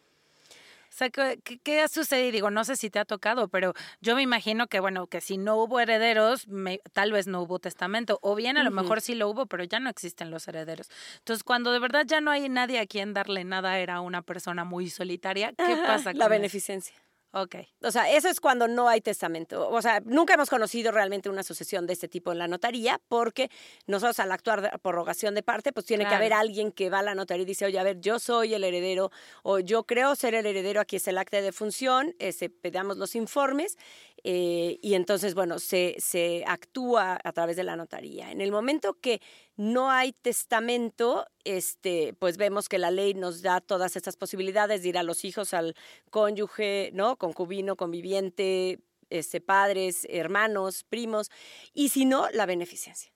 [0.91, 2.33] O sea, ¿qué, qué, sucede?
[2.33, 5.39] Digo, no sé si te ha tocado, pero yo me imagino que, bueno, que si
[5.39, 6.47] no hubo herederos,
[6.93, 8.19] tal vez no hubo testamento.
[8.23, 10.91] O bien a lo mejor sí lo hubo, pero ya no existen los herederos.
[11.19, 14.65] Entonces, cuando de verdad ya no hay nadie a quien darle nada, era una persona
[14.65, 16.95] muy solitaria, ¿qué pasa con La beneficencia.
[17.33, 17.57] Ok.
[17.83, 19.69] O sea, eso es cuando no hay testamento.
[19.69, 23.51] O sea, nunca hemos conocido realmente una sucesión de este tipo en la notaría, porque
[23.87, 27.03] nosotros al actuar por rogación de parte, pues tiene que haber alguien que va a
[27.03, 29.13] la notaría y dice, oye, a ver, yo soy el heredero,
[29.45, 33.15] o yo creo ser el heredero, aquí es el acta de función, ese, pedamos los
[33.15, 33.79] informes,
[34.25, 38.31] eh, y entonces, bueno, se, se actúa a través de la notaría.
[38.31, 39.21] En el momento que
[39.57, 44.89] no hay testamento, este, pues vemos que la ley nos da todas estas posibilidades de
[44.91, 45.75] ir a los hijos, al
[46.11, 47.17] cónyuge, ¿no?
[47.17, 48.81] Concubino, conviviente,
[49.11, 51.31] este, padres, hermanos, primos,
[51.73, 53.13] y si no, la beneficencia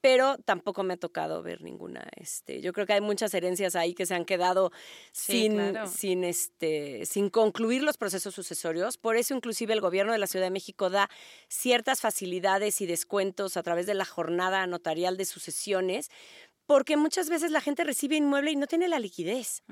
[0.00, 2.08] pero tampoco me ha tocado ver ninguna.
[2.14, 4.70] Este, yo creo que hay muchas herencias ahí que se han quedado
[5.10, 8.98] sin, sin, este, sin concluir los procesos sucesorios.
[8.98, 11.10] Por eso inclusive el gobierno de la Ciudad de México da
[11.48, 16.10] ciertas facilidades y descuentos a través de la jornada notarial de sucesiones
[16.66, 19.62] porque muchas veces la gente recibe inmueble y no tiene la liquidez.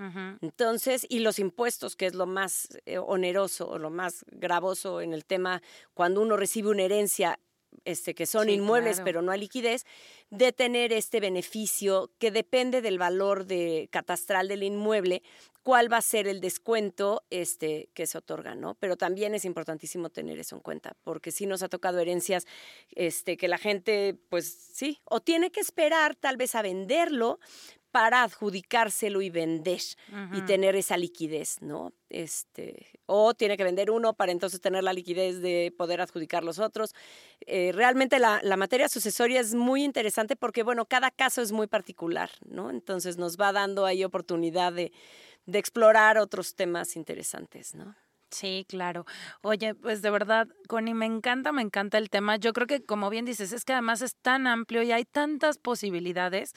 [0.41, 5.13] Entonces, y los impuestos, que es lo más eh, oneroso o lo más gravoso en
[5.13, 5.61] el tema
[5.93, 7.41] cuando uno recibe una herencia
[7.85, 9.85] este, que son inmuebles pero no hay liquidez,
[10.31, 15.23] de tener este beneficio que depende del valor de catastral del inmueble,
[15.63, 18.75] cuál va a ser el descuento este, que se otorga, ¿no?
[18.75, 22.47] Pero también es importantísimo tener eso en cuenta, porque si nos ha tocado herencias
[22.91, 27.41] este, que la gente, pues sí, o tiene que esperar tal vez a venderlo
[27.95, 29.81] para adjudicárselo y vender
[30.33, 31.93] y tener esa liquidez, ¿no?
[32.11, 36.59] Este, o tiene que vender uno para entonces tener la liquidez de poder adjudicar los
[36.59, 36.93] otros.
[37.47, 42.33] Eh, realmente la, materia sucesoria es muy interesante porque, bueno, cada caso es muy particular,
[42.45, 42.69] ¿no?
[42.69, 44.91] Entonces nos va dando ahí oportunidad de,
[45.47, 47.95] de explorar otros temas interesantes, ¿no?
[48.31, 49.07] Sí, claro.
[49.43, 52.35] Oye, pues de verdad, Connie, me encanta, me encanta el tema.
[52.39, 55.59] Yo creo que, como bien dices, es que además es tan amplio y hay tantas
[55.59, 56.55] posibilidades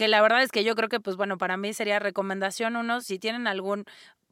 [0.00, 3.02] que la verdad es que yo creo que, pues bueno, para mí sería recomendación uno,
[3.02, 3.84] si tienen algún,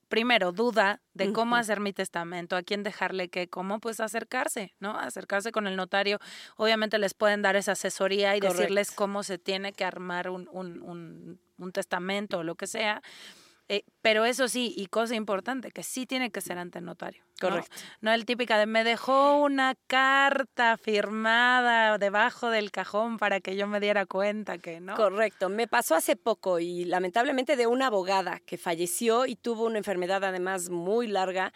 [0.08, 4.98] primero, duda de cómo hacer mi testamento, a quién dejarle qué, cómo, pues acercarse, ¿no?
[4.98, 6.20] Acercarse con el notario.
[6.56, 10.80] Obviamente les pueden dar esa asesoría y decirles cómo se tiene que armar un, un,
[10.80, 13.02] un, un testamento o lo que sea.
[13.70, 17.22] Eh, pero eso sí, y cosa importante, que sí tiene que ser ante notario.
[17.38, 17.76] Correcto.
[18.00, 18.12] ¿no?
[18.12, 23.78] el típica de me dejó una carta firmada debajo del cajón para que yo me
[23.78, 24.96] diera cuenta que no.
[24.96, 25.50] Correcto.
[25.50, 30.24] Me pasó hace poco y lamentablemente de una abogada que falleció y tuvo una enfermedad
[30.24, 31.52] además muy larga,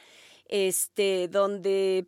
[0.46, 2.06] este, donde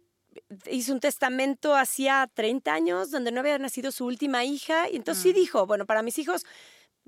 [0.70, 5.22] hizo un testamento hacía 30 años donde no había nacido su última hija y entonces
[5.22, 5.34] sí mm.
[5.34, 6.44] dijo, bueno, para mis hijos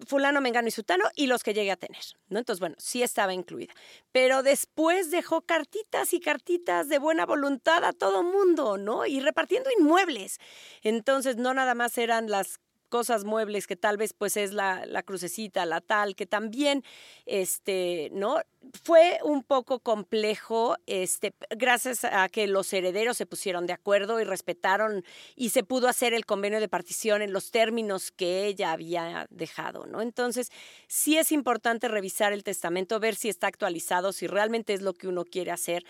[0.06, 2.38] fulano, mengano y sutano y los que llegue a tener, ¿no?
[2.38, 3.72] Entonces, bueno, sí estaba incluida.
[4.12, 9.06] Pero después dejó cartitas y cartitas de buena voluntad a todo mundo, ¿no?
[9.06, 10.38] Y repartiendo inmuebles.
[10.82, 15.02] Entonces, no nada más eran las cosas muebles que tal vez pues es la, la,
[15.02, 16.82] crucecita, la tal, que también,
[17.26, 18.40] este, ¿no?
[18.82, 24.24] Fue un poco complejo, este, gracias a que los herederos se pusieron de acuerdo y
[24.24, 25.04] respetaron
[25.36, 29.86] y se pudo hacer el convenio de partición en los términos que ella había dejado,
[29.86, 30.00] ¿no?
[30.00, 30.50] Entonces,
[30.88, 35.08] sí es importante revisar el testamento, ver si está actualizado, si realmente es lo que
[35.08, 35.84] uno quiere hacer,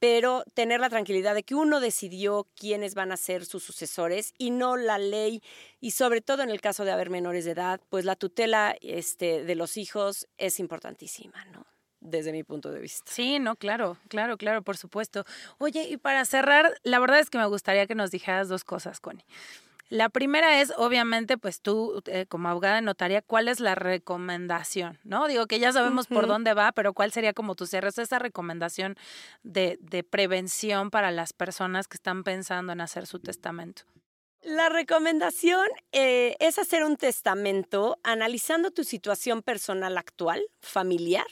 [0.00, 4.50] pero tener la tranquilidad de que uno decidió quiénes van a ser sus sucesores y
[4.50, 5.42] no la ley
[5.78, 9.44] y sobre todo en el caso de haber menores de edad, pues la tutela este,
[9.44, 11.66] de los hijos es importantísima, ¿no?
[12.00, 13.12] desde mi punto de vista.
[13.12, 15.24] Sí, no, claro, claro, claro, por supuesto.
[15.58, 19.00] Oye, y para cerrar, la verdad es que me gustaría que nos dijeras dos cosas,
[19.00, 19.24] Connie.
[19.90, 25.00] La primera es, obviamente, pues tú eh, como abogada de notaria, ¿cuál es la recomendación?
[25.02, 25.26] ¿No?
[25.26, 27.88] Digo que ya sabemos por dónde va, pero ¿cuál sería como tu cierre?
[27.88, 28.96] esa recomendación
[29.42, 33.82] de, de prevención para las personas que están pensando en hacer su testamento?
[34.42, 41.26] La recomendación eh, es hacer un testamento analizando tu situación personal actual, familiar,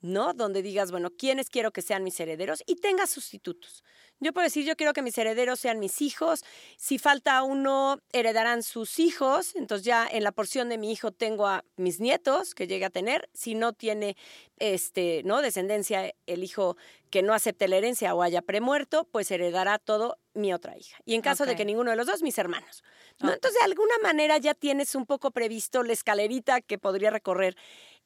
[0.00, 0.32] ¿no?
[0.34, 2.62] Donde digas, bueno, ¿quiénes quiero que sean mis herederos?
[2.66, 3.82] Y tengas sustitutos.
[4.20, 6.44] Yo puedo decir, yo quiero que mis herederos sean mis hijos.
[6.76, 9.54] Si falta uno, heredarán sus hijos.
[9.54, 12.90] Entonces ya en la porción de mi hijo tengo a mis nietos que llegue a
[12.90, 13.28] tener.
[13.32, 14.16] Si no tiene
[14.58, 15.40] este, ¿no?
[15.40, 16.76] descendencia, el hijo
[17.10, 20.98] que no acepte la herencia o haya premuerto, pues heredará todo mi otra hija.
[21.04, 22.82] Y en caso de que ninguno de los dos, mis hermanos.
[23.20, 27.56] Entonces, de alguna manera ya tienes un poco previsto la escalerita que podría recorrer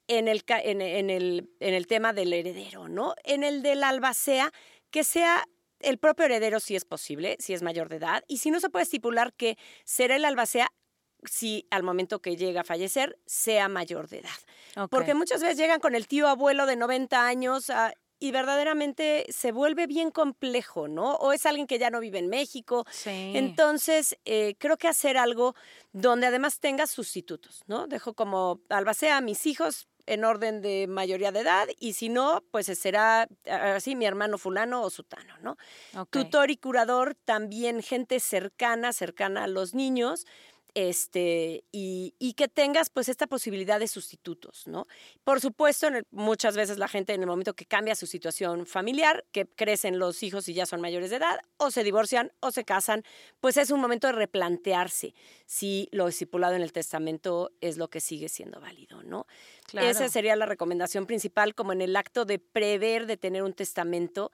[0.07, 3.15] en el, en, en el, en el tema del heredero, ¿no?
[3.23, 4.51] En el del albacea,
[4.91, 5.47] que sea
[5.79, 8.69] el propio heredero si es posible, si es mayor de edad, y si no se
[8.69, 10.71] puede estipular que será el albacea
[11.25, 14.87] si al momento que llega a fallecer sea mayor de edad.
[14.89, 19.51] Porque muchas veces llegan con el tío abuelo de 90 años ah, y verdaderamente se
[19.51, 21.15] vuelve bien complejo, ¿no?
[21.15, 22.85] O es alguien que ya no vive en México.
[23.05, 25.55] Entonces, eh, creo que hacer algo
[25.91, 27.87] donde además tenga sustitutos, ¿no?
[27.87, 32.43] Dejo como albacea a mis hijos en orden de mayoría de edad y si no,
[32.51, 35.57] pues será así mi hermano fulano o sutano, ¿no?
[36.09, 40.25] Tutor y curador, también gente cercana, cercana a los niños,
[40.73, 44.87] este, y, y, que tengas pues esta posibilidad de sustitutos, ¿no?
[45.23, 49.45] Por supuesto, muchas veces la gente en el momento que cambia su situación familiar, que
[49.45, 53.03] crecen los hijos y ya son mayores de edad, o se divorcian o se casan,
[53.39, 55.13] pues es un momento de replantearse
[55.45, 59.27] si lo estipulado en el testamento es lo que sigue siendo válido, ¿no?
[59.73, 64.31] Esa sería la recomendación principal, como en el acto de prever de tener un testamento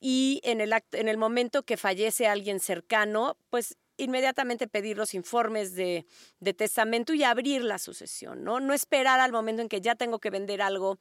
[0.00, 5.14] y en el, acto, en el momento que fallece alguien cercano, pues inmediatamente pedir los
[5.14, 6.06] informes de,
[6.56, 8.60] testamento y abrir la sucesión, ¿no?
[8.60, 10.98] No esperar al momento en que ya tengo que vender algo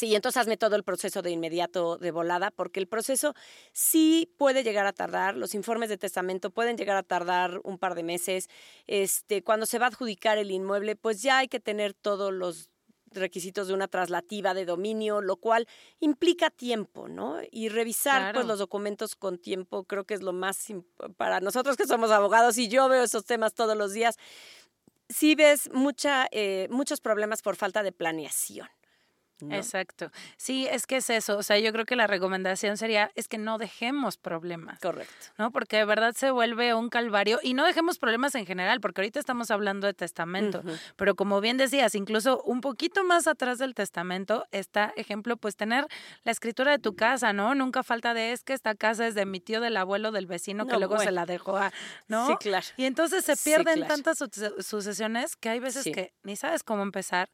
[0.00, 3.34] y entonces hazme todo el proceso de inmediato de volada, porque el proceso
[3.72, 7.94] sí puede llegar a tardar, los informes de testamento pueden llegar a tardar un par
[7.94, 8.48] de meses.
[8.88, 12.68] Este, cuando se va a adjudicar el inmueble, pues ya hay que tener todos los
[13.12, 15.66] requisitos de una traslativa de dominio, lo cual
[16.00, 17.38] implica tiempo, ¿no?
[17.50, 20.66] Y revisar pues los documentos con tiempo creo que es lo más
[21.16, 24.16] para nosotros que somos abogados y yo veo esos temas todos los días.
[25.08, 28.68] Sí ves mucha, eh, muchos problemas por falta de planeación.
[29.50, 30.10] Exacto.
[30.36, 31.36] Sí, es que es eso.
[31.38, 34.80] O sea, yo creo que la recomendación sería es que no dejemos problemas.
[34.80, 35.14] Correcto.
[35.38, 35.50] ¿No?
[35.50, 39.20] Porque de verdad se vuelve un calvario y no dejemos problemas en general, porque ahorita
[39.20, 40.62] estamos hablando de testamento.
[40.96, 45.86] Pero como bien decías, incluso un poquito más atrás del testamento está, ejemplo, pues tener
[46.24, 47.54] la escritura de tu casa, ¿no?
[47.54, 50.66] Nunca falta de es que esta casa es de mi tío, del abuelo, del vecino,
[50.66, 51.72] que luego se la dejó a,
[52.08, 52.28] ¿no?
[52.28, 52.66] Sí, claro.
[52.76, 54.18] Y entonces se pierden tantas
[54.60, 57.28] sucesiones que hay veces que ni sabes cómo empezar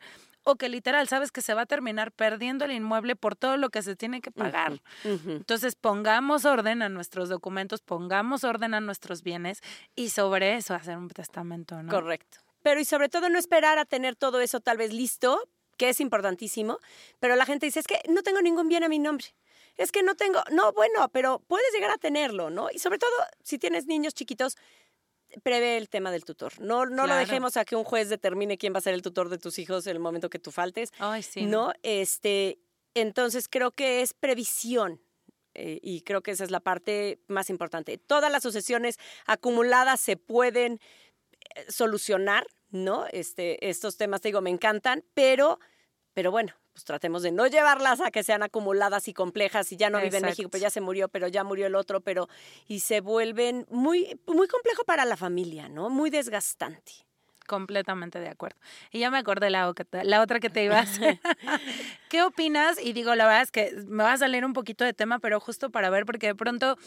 [0.44, 3.70] o que literal sabes que se va a terminar perdiendo el inmueble por todo lo
[3.70, 4.80] que se tiene que pagar.
[5.04, 9.60] Entonces pongamos orden a nuestros documentos, pongamos orden a nuestros bienes
[9.94, 11.90] y sobre eso hacer un testamento, ¿no?
[11.90, 12.38] Correcto.
[12.62, 16.00] Pero y sobre todo no esperar a tener todo eso tal vez listo, que es
[16.00, 16.78] importantísimo,
[17.18, 19.26] pero la gente dice, es que no tengo ningún bien a mi nombre.
[19.76, 22.68] Es que no tengo, no, bueno, pero puedes llegar a tenerlo, ¿no?
[22.70, 23.10] Y sobre todo
[23.42, 24.56] si tienes niños chiquitos,
[25.42, 26.60] prevé el tema del tutor.
[26.60, 29.28] No, no lo dejemos a que un juez determine quién va a ser el tutor
[29.28, 30.90] de tus hijos en el momento que tú faltes.
[30.98, 31.46] Ay, sí.
[31.46, 32.58] No, este,
[32.94, 35.00] entonces creo que es previsión.
[35.54, 37.98] Eh, y creo que esa es la parte más importante.
[37.98, 40.80] Todas las sucesiones acumuladas se pueden
[41.54, 43.04] eh, solucionar, ¿no?
[43.12, 45.58] Este, estos temas, te digo, me encantan, pero,
[46.14, 49.90] pero bueno, pues tratemos de no llevarlas a que sean acumuladas y complejas y ya
[49.90, 52.28] no vive en México, pues ya se murió, pero ya murió el otro, pero
[52.66, 55.90] y se vuelven muy muy complejo para la familia, ¿no?
[55.90, 56.92] Muy desgastante.
[57.46, 58.58] Completamente de acuerdo.
[58.92, 61.00] Y ya me acordé la, la otra que te ibas.
[62.08, 62.78] ¿Qué opinas?
[62.80, 65.40] Y digo, la verdad es que me va a salir un poquito de tema, pero
[65.40, 66.78] justo para ver, porque de pronto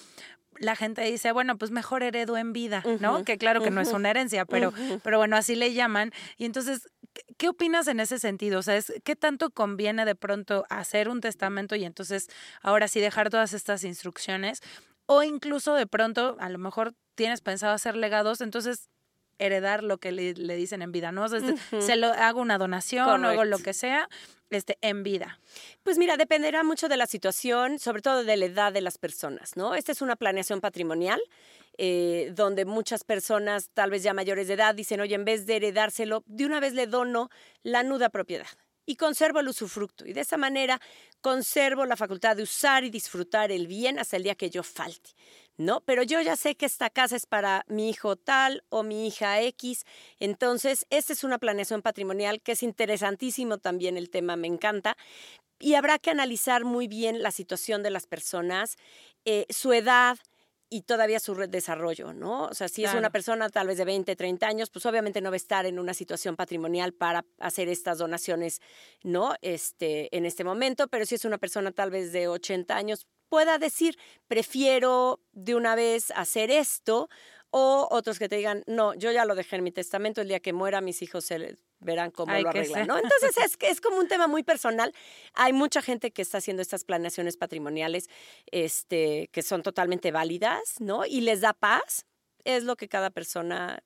[0.57, 3.23] la gente dice, bueno, pues mejor heredo en vida, ¿no?
[3.25, 4.73] que claro que no es una herencia, pero,
[5.03, 6.11] pero bueno, así le llaman.
[6.38, 6.89] Y entonces,
[7.38, 8.59] ¿qué opinas en ese sentido?
[8.59, 12.28] O sea, ¿qué tanto conviene de pronto hacer un testamento y entonces
[12.61, 14.61] ahora sí dejar todas estas instrucciones?
[15.05, 18.89] O incluso de pronto, a lo mejor tienes pensado hacer legados, entonces
[19.38, 21.28] heredar lo que le, dicen en vida, ¿no?
[21.28, 24.07] se lo hago una donación o hago lo que sea
[24.49, 25.39] este, en vida.
[25.84, 29.57] Pues mira, dependerá mucho de la situación, sobre todo de la edad de las personas,
[29.57, 29.76] ¿no?
[29.76, 31.22] Esta es una planeación patrimonial
[31.78, 35.57] eh, donde muchas personas, tal vez ya mayores de edad, dicen, oye, en vez de
[35.57, 37.30] heredárselo, de una vez le dono
[37.63, 38.47] la nuda propiedad
[38.86, 40.05] y conservo el usufructo.
[40.05, 40.80] Y de esa manera
[41.21, 45.11] conservo la facultad de usar y disfrutar el bien hasta el día que yo falte.
[45.57, 45.82] ¿no?
[45.82, 49.41] Pero yo ya sé que esta casa es para mi hijo tal o mi hija
[49.41, 49.86] X.
[50.19, 54.97] Entonces, esta es una planeación patrimonial que es interesantísimo también el tema, me encanta.
[55.59, 58.76] Y habrá que analizar muy bien la situación de las personas,
[59.23, 60.17] eh, su edad,
[60.76, 62.47] y todavía su desarrollo, ¿no?
[62.47, 65.30] O sea, si es una persona tal vez de 20, 30 años, pues obviamente no
[65.30, 68.59] va a estar en una situación patrimonial para hacer estas donaciones,
[69.01, 69.36] ¿no?
[69.41, 73.57] Este, en este momento, pero si es una persona tal vez de 80 años, pueda
[73.57, 73.97] decir,
[74.28, 77.07] prefiero de una vez hacer esto,
[77.51, 80.41] o otros que te digan, no, yo ya lo dejé en mi testamento, el día
[80.41, 82.97] que muera mis hijos se verán cómo lo arreglan, ¿no?
[82.97, 84.93] Entonces es, es como un tema muy personal.
[85.33, 88.09] Hay mucha gente que está haciendo estas planeaciones patrimoniales
[88.51, 91.05] este, que son totalmente válidas, ¿no?
[91.05, 92.05] Y les da paz.
[92.43, 93.83] Es lo que cada persona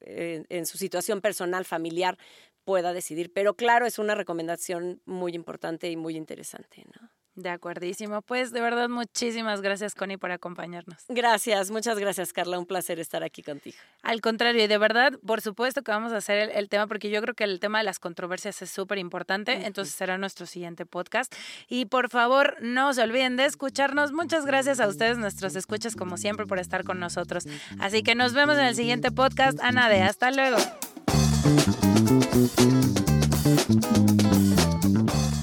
[0.00, 2.18] eh, en su situación personal, familiar,
[2.64, 3.32] pueda decidir.
[3.32, 7.10] Pero claro, es una recomendación muy importante y muy interesante, ¿no?
[7.38, 8.20] De acuerdísimo.
[8.20, 11.04] Pues de verdad, muchísimas gracias, Connie, por acompañarnos.
[11.08, 12.58] Gracias, muchas gracias, Carla.
[12.58, 13.76] Un placer estar aquí contigo.
[14.02, 17.22] Al contrario, y de verdad, por supuesto que vamos a hacer el, tema, porque yo
[17.22, 19.66] creo que el tema de las controversias es súper importante.
[19.66, 21.32] Entonces será nuestro siguiente podcast.
[21.68, 24.10] Y por favor, no se olviden de escucharnos.
[24.10, 27.44] Muchas gracias a ustedes, nuestros escuchas, como siempre, por estar con nosotros.
[27.78, 29.60] Así que nos vemos en el siguiente podcast.
[29.60, 30.56] Ana de, hasta luego.